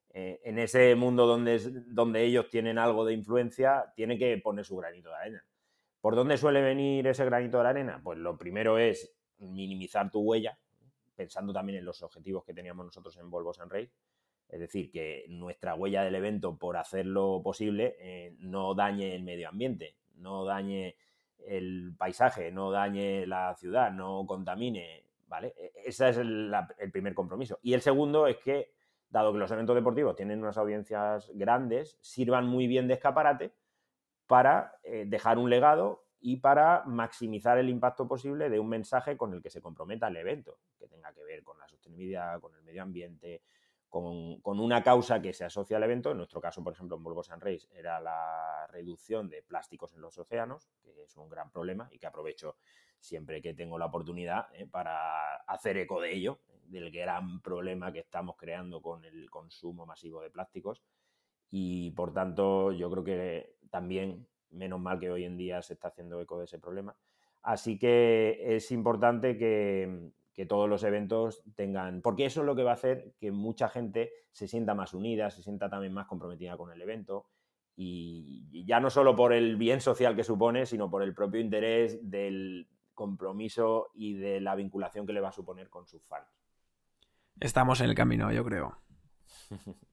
eh, 0.10 0.40
en 0.44 0.58
ese 0.58 0.96
mundo 0.96 1.28
donde, 1.28 1.60
donde 1.88 2.24
ellos 2.24 2.50
tienen 2.50 2.78
algo 2.78 3.06
de 3.06 3.14
influencia, 3.14 3.94
tienen 3.96 4.18
que 4.18 4.38
poner 4.38 4.66
su 4.66 4.76
granito 4.78 5.10
de 5.10 5.16
arena. 5.16 5.46
¿Por 6.02 6.16
dónde 6.16 6.38
suele 6.38 6.62
venir 6.62 7.06
ese 7.08 7.26
granito 7.26 7.62
de 7.62 7.68
arena? 7.68 8.00
Pues 8.04 8.18
lo 8.18 8.38
primero 8.38 8.78
es 8.78 9.14
minimizar 9.38 10.10
tu 10.10 10.22
huella, 10.22 10.58
pensando 11.16 11.54
también 11.54 11.80
en 11.80 11.86
los 11.86 12.02
objetivos 12.02 12.44
que 12.44 12.54
teníamos 12.54 12.86
nosotros 12.86 13.18
en 13.18 13.30
Volvo 13.30 13.54
San 13.54 13.70
Rey. 13.70 13.92
Es 14.50 14.60
decir, 14.60 14.92
que 14.92 15.26
nuestra 15.30 15.76
huella 15.76 16.04
del 16.04 16.16
evento, 16.16 16.58
por 16.58 16.78
hacerlo 16.78 17.42
posible, 17.44 17.96
eh, 18.00 18.36
no 18.40 18.74
dañe 18.74 19.16
el 19.16 19.24
medio 19.24 19.48
ambiente, 19.48 19.96
no 20.16 20.44
dañe 20.44 20.96
el 21.46 21.94
paisaje, 21.98 22.52
no 22.52 22.72
dañe 22.72 23.28
la 23.28 23.56
ciudad, 23.56 23.92
no 23.92 24.26
contamine, 24.26 25.04
¿vale? 25.28 25.54
E, 25.56 25.72
ese 25.86 26.10
es 26.10 26.18
el, 26.18 26.52
primer 26.92 27.14
compromiso. 27.14 27.60
Y 27.62 27.74
el 27.74 27.82
segundo 27.82 28.26
es 28.26 28.38
que, 28.38 28.74
dado 29.10 29.32
que 29.32 29.40
los 29.40 29.52
eventos 29.52 29.76
deportivos 29.76 30.16
tienen 30.16 30.42
unas 30.42 30.58
audiencias 30.58 31.32
grandes, 31.36 31.98
sirvan 32.02 32.48
muy 32.48 32.66
bien 32.66 32.88
de 32.88 32.96
escaparate 32.96 33.54
para 34.26 34.80
eh, 34.84 35.06
dejar 35.08 35.38
un 35.38 35.50
legado 35.50 36.06
y 36.22 36.38
para 36.38 36.84
maximizar 36.86 37.58
el 37.60 37.70
impacto 37.70 38.08
posible 38.08 38.50
de 38.50 38.60
un 38.60 38.68
mensaje 38.68 39.16
con 39.16 39.34
el 39.34 39.42
que 39.42 39.50
se 39.50 39.62
comprometa 39.62 40.08
el 40.08 40.18
evento, 40.18 40.58
que 40.78 40.88
tenga 40.88 41.14
que 41.14 41.24
ver 41.24 41.44
con 41.44 41.58
la 41.60 41.68
sostenibilidad, 41.68 42.40
con 42.42 42.54
el 42.56 42.64
medio 42.64 42.82
ambiente, 42.82 43.42
con, 43.90 44.40
una 44.44 44.84
causa 44.84 45.22
que 45.22 45.34
se 45.34 45.46
asocia 45.46 45.78
al 45.78 45.84
evento. 45.84 46.12
En 46.12 46.18
nuestro 46.18 46.40
caso, 46.40 46.64
por 46.64 46.74
ejemplo, 46.74 46.96
en 46.96 47.04
Volvo 47.04 47.24
San 47.24 47.42
Reis 47.42 47.68
era 47.74 48.00
la 48.00 48.68
reducción 48.68 49.30
de 49.30 49.42
plásticos 49.42 49.94
en 49.94 50.02
los 50.02 50.18
océanos, 50.18 50.70
que 50.84 51.04
es 51.04 51.18
un 51.18 51.30
gran 51.30 51.52
problema 51.52 51.90
y 51.92 52.00
que 52.00 52.08
aprovecho 52.08 52.56
siempre 53.00 53.42
que 53.42 53.54
tengo 53.54 53.78
la 53.78 53.86
oportunidad 53.86 54.48
eh, 54.54 54.68
para 54.68 55.36
hacer 55.48 55.78
eco 55.78 56.02
de 56.02 56.14
ello, 56.14 56.40
del 56.66 56.92
gran 56.92 57.42
problema 57.42 57.92
que 57.92 58.00
estamos 58.00 58.36
creando 58.38 58.82
con 58.82 59.04
el 59.06 59.30
consumo 59.30 59.86
masivo 59.86 60.22
de 60.22 60.30
plásticos. 60.30 60.84
Y 61.50 61.92
por 61.92 62.14
tanto, 62.14 62.72
yo 62.72 62.92
creo 62.92 63.04
que 63.04 63.56
también 63.72 64.28
menos 64.52 64.80
mal 64.80 65.00
que 65.00 65.10
hoy 65.10 65.24
en 65.24 65.38
día 65.38 65.62
se 65.62 65.74
está 65.74 65.88
haciendo 65.88 66.22
eco 66.22 66.38
de 66.38 66.46
ese 66.46 66.60
problema. 66.60 66.96
Así 67.42 67.80
que 67.80 68.56
es 68.56 68.72
importante 68.72 69.38
que, 69.38 70.12
que 70.40 70.46
todos 70.46 70.70
los 70.70 70.86
eventos 70.86 71.44
tengan, 71.58 72.02
porque 72.02 72.24
eso 72.24 72.40
es 72.40 72.46
lo 72.46 72.56
que 72.56 72.64
va 72.64 72.72
a 72.72 72.76
hacer 72.76 73.12
que 73.20 73.30
mucha 73.30 73.68
gente 73.68 74.14
se 74.32 74.48
sienta 74.48 74.74
más 74.74 74.94
unida, 74.94 75.30
se 75.32 75.44
sienta 75.44 75.70
también 75.70 75.92
más 75.92 76.08
comprometida 76.08 76.56
con 76.56 76.72
el 76.72 76.82
evento 76.82 77.26
y 77.76 78.66
ya 78.66 78.80
no 78.80 78.90
solo 78.90 79.18
por 79.18 79.34
el 79.34 79.58
bien 79.58 79.82
social 79.82 80.16
que 80.16 80.24
supone, 80.24 80.66
sino 80.66 80.90
por 80.90 81.04
el 81.04 81.14
propio 81.14 81.42
interés 81.42 82.10
del 82.10 82.70
compromiso 82.94 83.90
y 83.94 84.14
de 84.14 84.40
la 84.40 84.56
vinculación 84.56 85.06
que 85.06 85.12
le 85.12 85.20
va 85.20 85.28
a 85.28 85.34
suponer 85.34 85.70
con 85.70 85.86
sus 85.86 86.06
fans. 86.06 86.30
Estamos 87.42 87.82
en 87.82 87.90
el 87.90 87.96
camino, 87.96 88.32
yo 88.32 88.46
creo. 88.46 88.78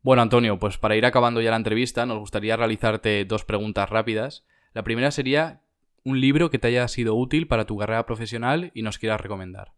Bueno, 0.00 0.22
Antonio, 0.22 0.58
pues 0.60 0.78
para 0.78 0.96
ir 0.96 1.04
acabando 1.04 1.40
ya 1.40 1.50
la 1.50 1.56
entrevista, 1.56 2.06
nos 2.06 2.18
gustaría 2.18 2.56
realizarte 2.56 3.24
dos 3.24 3.44
preguntas 3.44 3.90
rápidas. 3.90 4.46
La 4.72 4.84
primera 4.84 5.10
sería, 5.10 5.60
un 6.04 6.20
libro 6.20 6.50
que 6.50 6.58
te 6.58 6.68
haya 6.68 6.86
sido 6.88 7.14
útil 7.14 7.46
para 7.48 7.66
tu 7.66 7.76
carrera 7.76 8.06
profesional 8.06 8.70
y 8.74 8.82
nos 8.82 8.98
quieras 8.98 9.20
recomendar. 9.20 9.72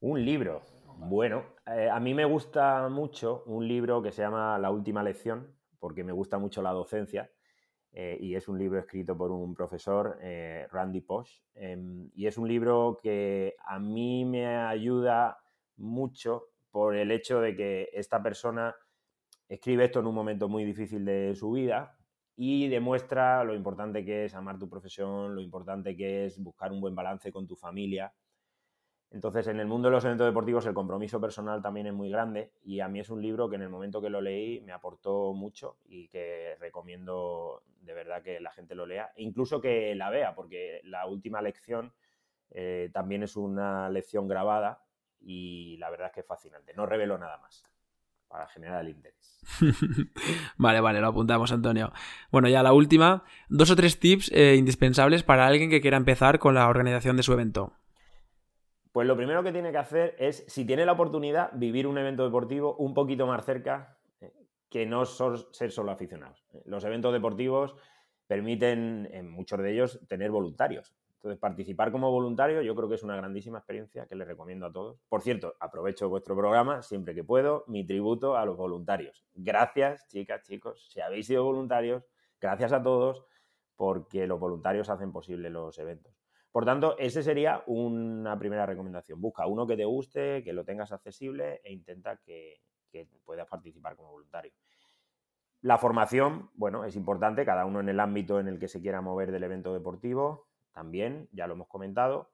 Un 0.00 0.24
libro. 0.24 0.62
Bueno, 0.96 1.44
eh, 1.66 1.88
a 1.90 1.98
mí 2.00 2.14
me 2.14 2.24
gusta 2.24 2.88
mucho 2.88 3.42
un 3.46 3.66
libro 3.66 4.02
que 4.02 4.12
se 4.12 4.22
llama 4.22 4.58
La 4.58 4.70
última 4.70 5.02
lección, 5.02 5.54
porque 5.78 6.04
me 6.04 6.12
gusta 6.12 6.38
mucho 6.38 6.62
la 6.62 6.72
docencia. 6.72 7.30
Eh, 7.92 8.16
y 8.20 8.34
es 8.34 8.48
un 8.48 8.58
libro 8.58 8.78
escrito 8.78 9.16
por 9.16 9.32
un 9.32 9.54
profesor, 9.54 10.18
eh, 10.22 10.66
Randy 10.70 11.00
Posh. 11.00 11.40
Em, 11.54 12.10
y 12.14 12.26
es 12.26 12.38
un 12.38 12.46
libro 12.46 12.98
que 13.02 13.56
a 13.66 13.78
mí 13.78 14.24
me 14.24 14.46
ayuda 14.46 15.38
mucho 15.76 16.50
por 16.70 16.94
el 16.94 17.10
hecho 17.10 17.40
de 17.40 17.56
que 17.56 17.88
esta 17.92 18.22
persona 18.22 18.74
escribe 19.48 19.84
esto 19.84 20.00
en 20.00 20.06
un 20.06 20.14
momento 20.14 20.48
muy 20.48 20.64
difícil 20.64 21.04
de 21.04 21.34
su 21.34 21.50
vida, 21.50 21.96
y 22.42 22.68
demuestra 22.68 23.44
lo 23.44 23.54
importante 23.54 24.02
que 24.02 24.24
es 24.24 24.34
amar 24.34 24.58
tu 24.58 24.66
profesión, 24.66 25.34
lo 25.34 25.42
importante 25.42 25.94
que 25.94 26.24
es 26.24 26.42
buscar 26.42 26.72
un 26.72 26.80
buen 26.80 26.94
balance 26.94 27.30
con 27.30 27.46
tu 27.46 27.54
familia. 27.54 28.14
Entonces, 29.10 29.46
en 29.48 29.60
el 29.60 29.66
mundo 29.66 29.88
de 29.88 29.96
los 29.96 30.06
eventos 30.06 30.26
deportivos 30.26 30.64
el 30.64 30.72
compromiso 30.72 31.20
personal 31.20 31.60
también 31.60 31.88
es 31.88 31.92
muy 31.92 32.08
grande 32.08 32.52
y 32.62 32.80
a 32.80 32.88
mí 32.88 32.98
es 32.98 33.10
un 33.10 33.20
libro 33.20 33.50
que 33.50 33.56
en 33.56 33.62
el 33.62 33.68
momento 33.68 34.00
que 34.00 34.08
lo 34.08 34.22
leí 34.22 34.62
me 34.62 34.72
aportó 34.72 35.34
mucho 35.34 35.76
y 35.84 36.08
que 36.08 36.56
recomiendo 36.58 37.62
de 37.82 37.92
verdad 37.92 38.22
que 38.22 38.40
la 38.40 38.52
gente 38.52 38.74
lo 38.74 38.86
lea 38.86 39.12
e 39.16 39.22
incluso 39.22 39.60
que 39.60 39.94
la 39.94 40.08
vea, 40.08 40.34
porque 40.34 40.80
la 40.84 41.06
última 41.06 41.42
lección 41.42 41.92
eh, 42.52 42.88
también 42.90 43.22
es 43.22 43.36
una 43.36 43.90
lección 43.90 44.26
grabada 44.26 44.82
y 45.20 45.76
la 45.76 45.90
verdad 45.90 46.06
es 46.06 46.14
que 46.14 46.20
es 46.20 46.26
fascinante. 46.26 46.72
No 46.72 46.86
revelo 46.86 47.18
nada 47.18 47.36
más 47.36 47.69
para 48.30 48.46
generar 48.46 48.82
el 48.82 48.90
interés. 48.90 49.40
vale, 50.56 50.80
vale, 50.80 51.00
lo 51.00 51.08
apuntamos, 51.08 51.50
Antonio. 51.50 51.92
Bueno, 52.30 52.48
ya 52.48 52.62
la 52.62 52.72
última, 52.72 53.24
dos 53.48 53.70
o 53.72 53.76
tres 53.76 53.98
tips 53.98 54.30
eh, 54.32 54.54
indispensables 54.54 55.24
para 55.24 55.46
alguien 55.46 55.68
que 55.68 55.80
quiera 55.80 55.96
empezar 55.96 56.38
con 56.38 56.54
la 56.54 56.68
organización 56.68 57.16
de 57.16 57.24
su 57.24 57.32
evento. 57.32 57.72
Pues 58.92 59.06
lo 59.08 59.16
primero 59.16 59.42
que 59.42 59.52
tiene 59.52 59.72
que 59.72 59.78
hacer 59.78 60.14
es, 60.18 60.44
si 60.46 60.64
tiene 60.64 60.86
la 60.86 60.92
oportunidad, 60.92 61.50
vivir 61.54 61.88
un 61.88 61.98
evento 61.98 62.24
deportivo 62.24 62.76
un 62.76 62.94
poquito 62.94 63.26
más 63.26 63.44
cerca 63.44 63.98
eh, 64.20 64.32
que 64.68 64.86
no 64.86 65.04
ser 65.04 65.72
solo 65.72 65.90
aficionados. 65.90 66.44
Los 66.64 66.84
eventos 66.84 67.12
deportivos 67.12 67.74
permiten, 68.28 69.08
en 69.12 69.28
muchos 69.28 69.58
de 69.58 69.72
ellos, 69.72 70.00
tener 70.08 70.30
voluntarios. 70.30 70.94
Entonces, 71.20 71.38
participar 71.38 71.92
como 71.92 72.10
voluntario 72.10 72.62
yo 72.62 72.74
creo 72.74 72.88
que 72.88 72.94
es 72.94 73.02
una 73.02 73.14
grandísima 73.14 73.58
experiencia 73.58 74.06
que 74.06 74.14
les 74.14 74.26
recomiendo 74.26 74.64
a 74.64 74.72
todos. 74.72 75.02
Por 75.06 75.20
cierto, 75.20 75.54
aprovecho 75.60 76.08
vuestro 76.08 76.34
programa 76.34 76.80
siempre 76.80 77.14
que 77.14 77.22
puedo, 77.22 77.62
mi 77.66 77.84
tributo 77.84 78.38
a 78.38 78.46
los 78.46 78.56
voluntarios. 78.56 79.26
Gracias, 79.34 80.08
chicas, 80.08 80.42
chicos, 80.44 80.88
si 80.90 81.02
habéis 81.02 81.26
sido 81.26 81.44
voluntarios, 81.44 82.04
gracias 82.40 82.72
a 82.72 82.82
todos, 82.82 83.22
porque 83.76 84.26
los 84.26 84.40
voluntarios 84.40 84.88
hacen 84.88 85.12
posible 85.12 85.50
los 85.50 85.78
eventos. 85.78 86.14
Por 86.50 86.64
tanto, 86.64 86.96
esa 86.96 87.22
sería 87.22 87.64
una 87.66 88.38
primera 88.38 88.64
recomendación. 88.64 89.20
Busca 89.20 89.46
uno 89.46 89.66
que 89.66 89.76
te 89.76 89.84
guste, 89.84 90.42
que 90.42 90.54
lo 90.54 90.64
tengas 90.64 90.90
accesible 90.90 91.60
e 91.64 91.70
intenta 91.74 92.16
que, 92.16 92.62
que 92.90 93.06
puedas 93.26 93.46
participar 93.46 93.94
como 93.94 94.12
voluntario. 94.12 94.52
La 95.60 95.76
formación, 95.76 96.48
bueno, 96.54 96.86
es 96.86 96.96
importante, 96.96 97.44
cada 97.44 97.66
uno 97.66 97.80
en 97.80 97.90
el 97.90 98.00
ámbito 98.00 98.40
en 98.40 98.48
el 98.48 98.58
que 98.58 98.68
se 98.68 98.80
quiera 98.80 99.02
mover 99.02 99.30
del 99.30 99.44
evento 99.44 99.74
deportivo 99.74 100.49
también, 100.72 101.28
ya 101.32 101.46
lo 101.46 101.54
hemos 101.54 101.68
comentado. 101.68 102.30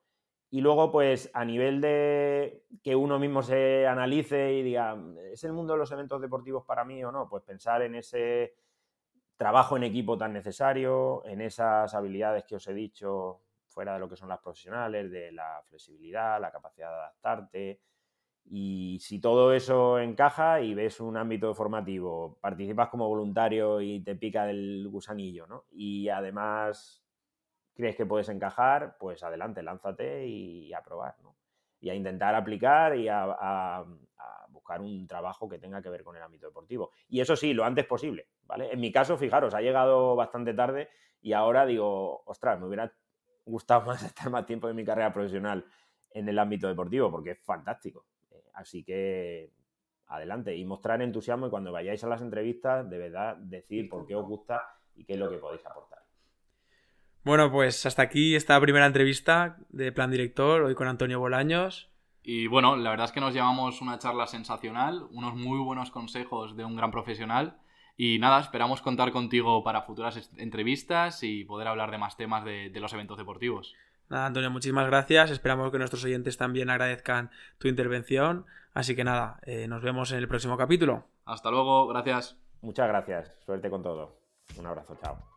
Y 0.51 0.61
luego, 0.61 0.92
pues 0.92 1.31
a 1.35 1.44
nivel 1.44 1.81
de 1.81 2.64
que 2.83 2.94
uno 2.94 3.18
mismo 3.18 3.42
se 3.42 3.87
analice 3.87 4.55
y 4.55 4.62
diga, 4.62 4.96
¿es 5.33 5.42
el 5.44 5.53
mundo 5.53 5.72
de 5.72 5.81
los 5.81 5.90
eventos 5.90 6.20
deportivos 6.20 6.64
para 6.64 6.85
mí 6.85 7.03
o 7.05 7.11
no? 7.11 7.29
Pues 7.29 7.42
pensar 7.42 7.83
en 7.83 7.96
ese 7.96 8.55
trabajo 9.37 9.77
en 9.77 9.83
equipo 9.83 10.16
tan 10.16 10.33
necesario, 10.33 11.25
en 11.27 11.40
esas 11.40 11.94
habilidades 11.94 12.44
que 12.44 12.57
os 12.57 12.66
he 12.68 12.75
dicho 12.75 13.42
fuera 13.68 13.94
de 13.94 14.01
lo 14.01 14.09
que 14.09 14.16
son 14.16 14.29
las 14.29 14.40
profesionales, 14.40 15.11
de 15.11 15.33
la 15.33 15.62
flexibilidad, 15.66 16.40
la 16.40 16.51
capacidad 16.51 16.88
de 16.88 16.94
adaptarte. 16.94 17.81
Y 18.46 18.99
si 19.01 19.20
todo 19.20 19.53
eso 19.53 19.99
encaja 19.99 20.61
y 20.61 20.75
ves 20.75 21.01
un 21.01 21.16
ámbito 21.16 21.53
formativo, 21.55 22.38
participas 22.40 22.88
como 22.88 23.09
voluntario 23.09 23.81
y 23.81 24.01
te 24.01 24.14
pica 24.14 24.49
el 24.49 24.88
gusanillo, 24.88 25.46
¿no? 25.46 25.64
Y 25.72 26.09
además 26.09 27.06
crees 27.77 27.95
que 27.95 28.07
puedes 28.07 28.29
encajar, 28.29 28.97
pues 28.99 29.23
adelante, 29.23 29.62
lánzate 29.62 30.27
y 30.27 30.73
a 30.73 30.83
probar, 30.83 31.15
¿no? 31.23 31.37
Y 31.79 31.91
a 31.91 31.95
intentar 31.95 32.35
aplicar 32.35 32.97
y 32.97 33.07
a, 33.09 33.85
buscar 34.49 34.81
un 34.81 35.07
trabajo 35.07 35.49
que 35.49 35.59
tenga 35.59 35.83
que 35.83 35.91
ver 35.91 36.03
con 36.03 36.17
el 36.17 36.23
ámbito 36.23 36.47
deportivo. 36.47 36.91
Y 37.09 37.21
eso 37.21 37.37
sí, 37.37 37.53
lo 37.53 37.65
antes 37.65 37.85
posible, 37.85 38.29
¿vale? 38.45 38.73
En 38.73 38.81
mi 38.81 38.91
caso, 38.91 39.17
fijaros, 39.19 39.55
ha 39.55 39.61
llegado 39.61 40.17
bastante 40.17 40.55
tarde 40.55 40.89
y 41.21 41.35
ahora 41.35 41.67
digo, 41.67 42.23
ostras, 42.25 42.59
me 42.59 42.67
hubiera 42.67 42.93
gustado 43.45 43.83
más 43.87 44.03
estar 44.03 44.31
más 44.31 44.47
tiempo 44.47 44.69
en 44.69 44.75
mi 44.75 44.85
carrera 44.85 45.12
profesional 45.12 45.65
en 46.11 46.29
el 46.29 46.39
ámbito 46.39 46.67
deportivo, 46.67 47.11
porque 47.11 47.33
es 47.33 47.45
fantástico. 47.45 48.07
Eh, 48.31 48.43
así 48.55 48.83
que 48.83 49.53
adelante 50.07 50.57
y 50.57 50.65
mostrar 50.65 51.03
entusiasmo 51.03 51.49
y 51.49 51.51
cuando 51.51 51.73
vayáis 51.73 52.03
a 52.03 52.09
las 52.09 52.23
entrevistas, 52.23 52.89
de 52.89 52.99
verdad, 52.99 53.37
decir 53.37 53.89
por 53.89 54.07
qué 54.07 54.17
os 54.17 54.27
gusta 54.27 54.62
y 54.95 55.05
qué 55.05 55.12
es 55.12 55.19
lo 55.19 55.29
que 55.29 55.37
podéis 55.37 55.65
aportar. 55.67 56.06
Bueno, 57.27 57.51
pues 57.51 57.85
hasta 57.87 58.03
aquí 58.03 58.37
esta 58.37 58.61
primera 58.61 58.87
entrevista 58.87 59.57
de 59.71 59.91
Plan 59.91 60.12
Director, 60.12 60.62
hoy 60.62 60.77
con 60.77 60.87
Antonio 60.87 61.19
Bolaños. 61.19 61.91
Y 62.23 62.47
bueno, 62.47 62.77
la 62.77 62.91
verdad 62.91 63.07
es 63.07 63.11
que 63.11 63.19
nos 63.19 63.35
llevamos 63.35 63.81
una 63.83 63.99
charla 63.99 64.29
sensacional, 64.29 65.09
unos 65.11 65.35
muy 65.35 65.59
buenos 65.59 65.91
consejos 65.91 66.57
de 66.57 66.65
un 66.65 66.77
gran 66.77 66.93
profesional. 66.93 67.57
Y 67.97 68.21
nada, 68.21 68.39
esperamos 68.39 68.81
contar 68.81 69.11
contigo 69.11 69.65
para 69.65 69.83
futuras 69.83 70.31
entrevistas 70.37 71.25
y 71.25 71.43
poder 71.43 71.67
hablar 71.67 71.91
de 71.91 71.99
más 71.99 72.17
temas 72.17 72.45
de, 72.45 72.71
los 72.73 72.93
eventos 72.93 73.19
deportivos. 73.19 73.75
Nada, 74.09 74.27
Antonio, 74.27 74.53
muchísimas 74.53 74.87
gracias. 74.87 75.33
Esperamos 75.33 75.73
que 75.73 75.79
nuestros 75.79 76.05
oyentes 76.05 76.37
también 76.37 76.71
agradezcan 76.71 77.33
tu 77.59 77.67
intervención. 77.67 78.47
Así 78.73 78.95
que 78.95 79.03
nada, 79.03 79.41
eh, 79.43 79.67
nos 79.67 79.83
vemos 79.83 80.12
en 80.12 80.19
el 80.19 80.29
próximo 80.29 80.57
capítulo. 80.57 81.09
Hasta 81.25 81.51
luego, 81.51 81.89
gracias. 81.89 82.39
Muchas 82.61 82.87
gracias. 82.87 83.37
Suerte 83.45 83.69
con 83.69 83.83
todo. 83.83 84.17
Un 84.57 84.67
abrazo, 84.67 84.97
chao. 85.03 85.36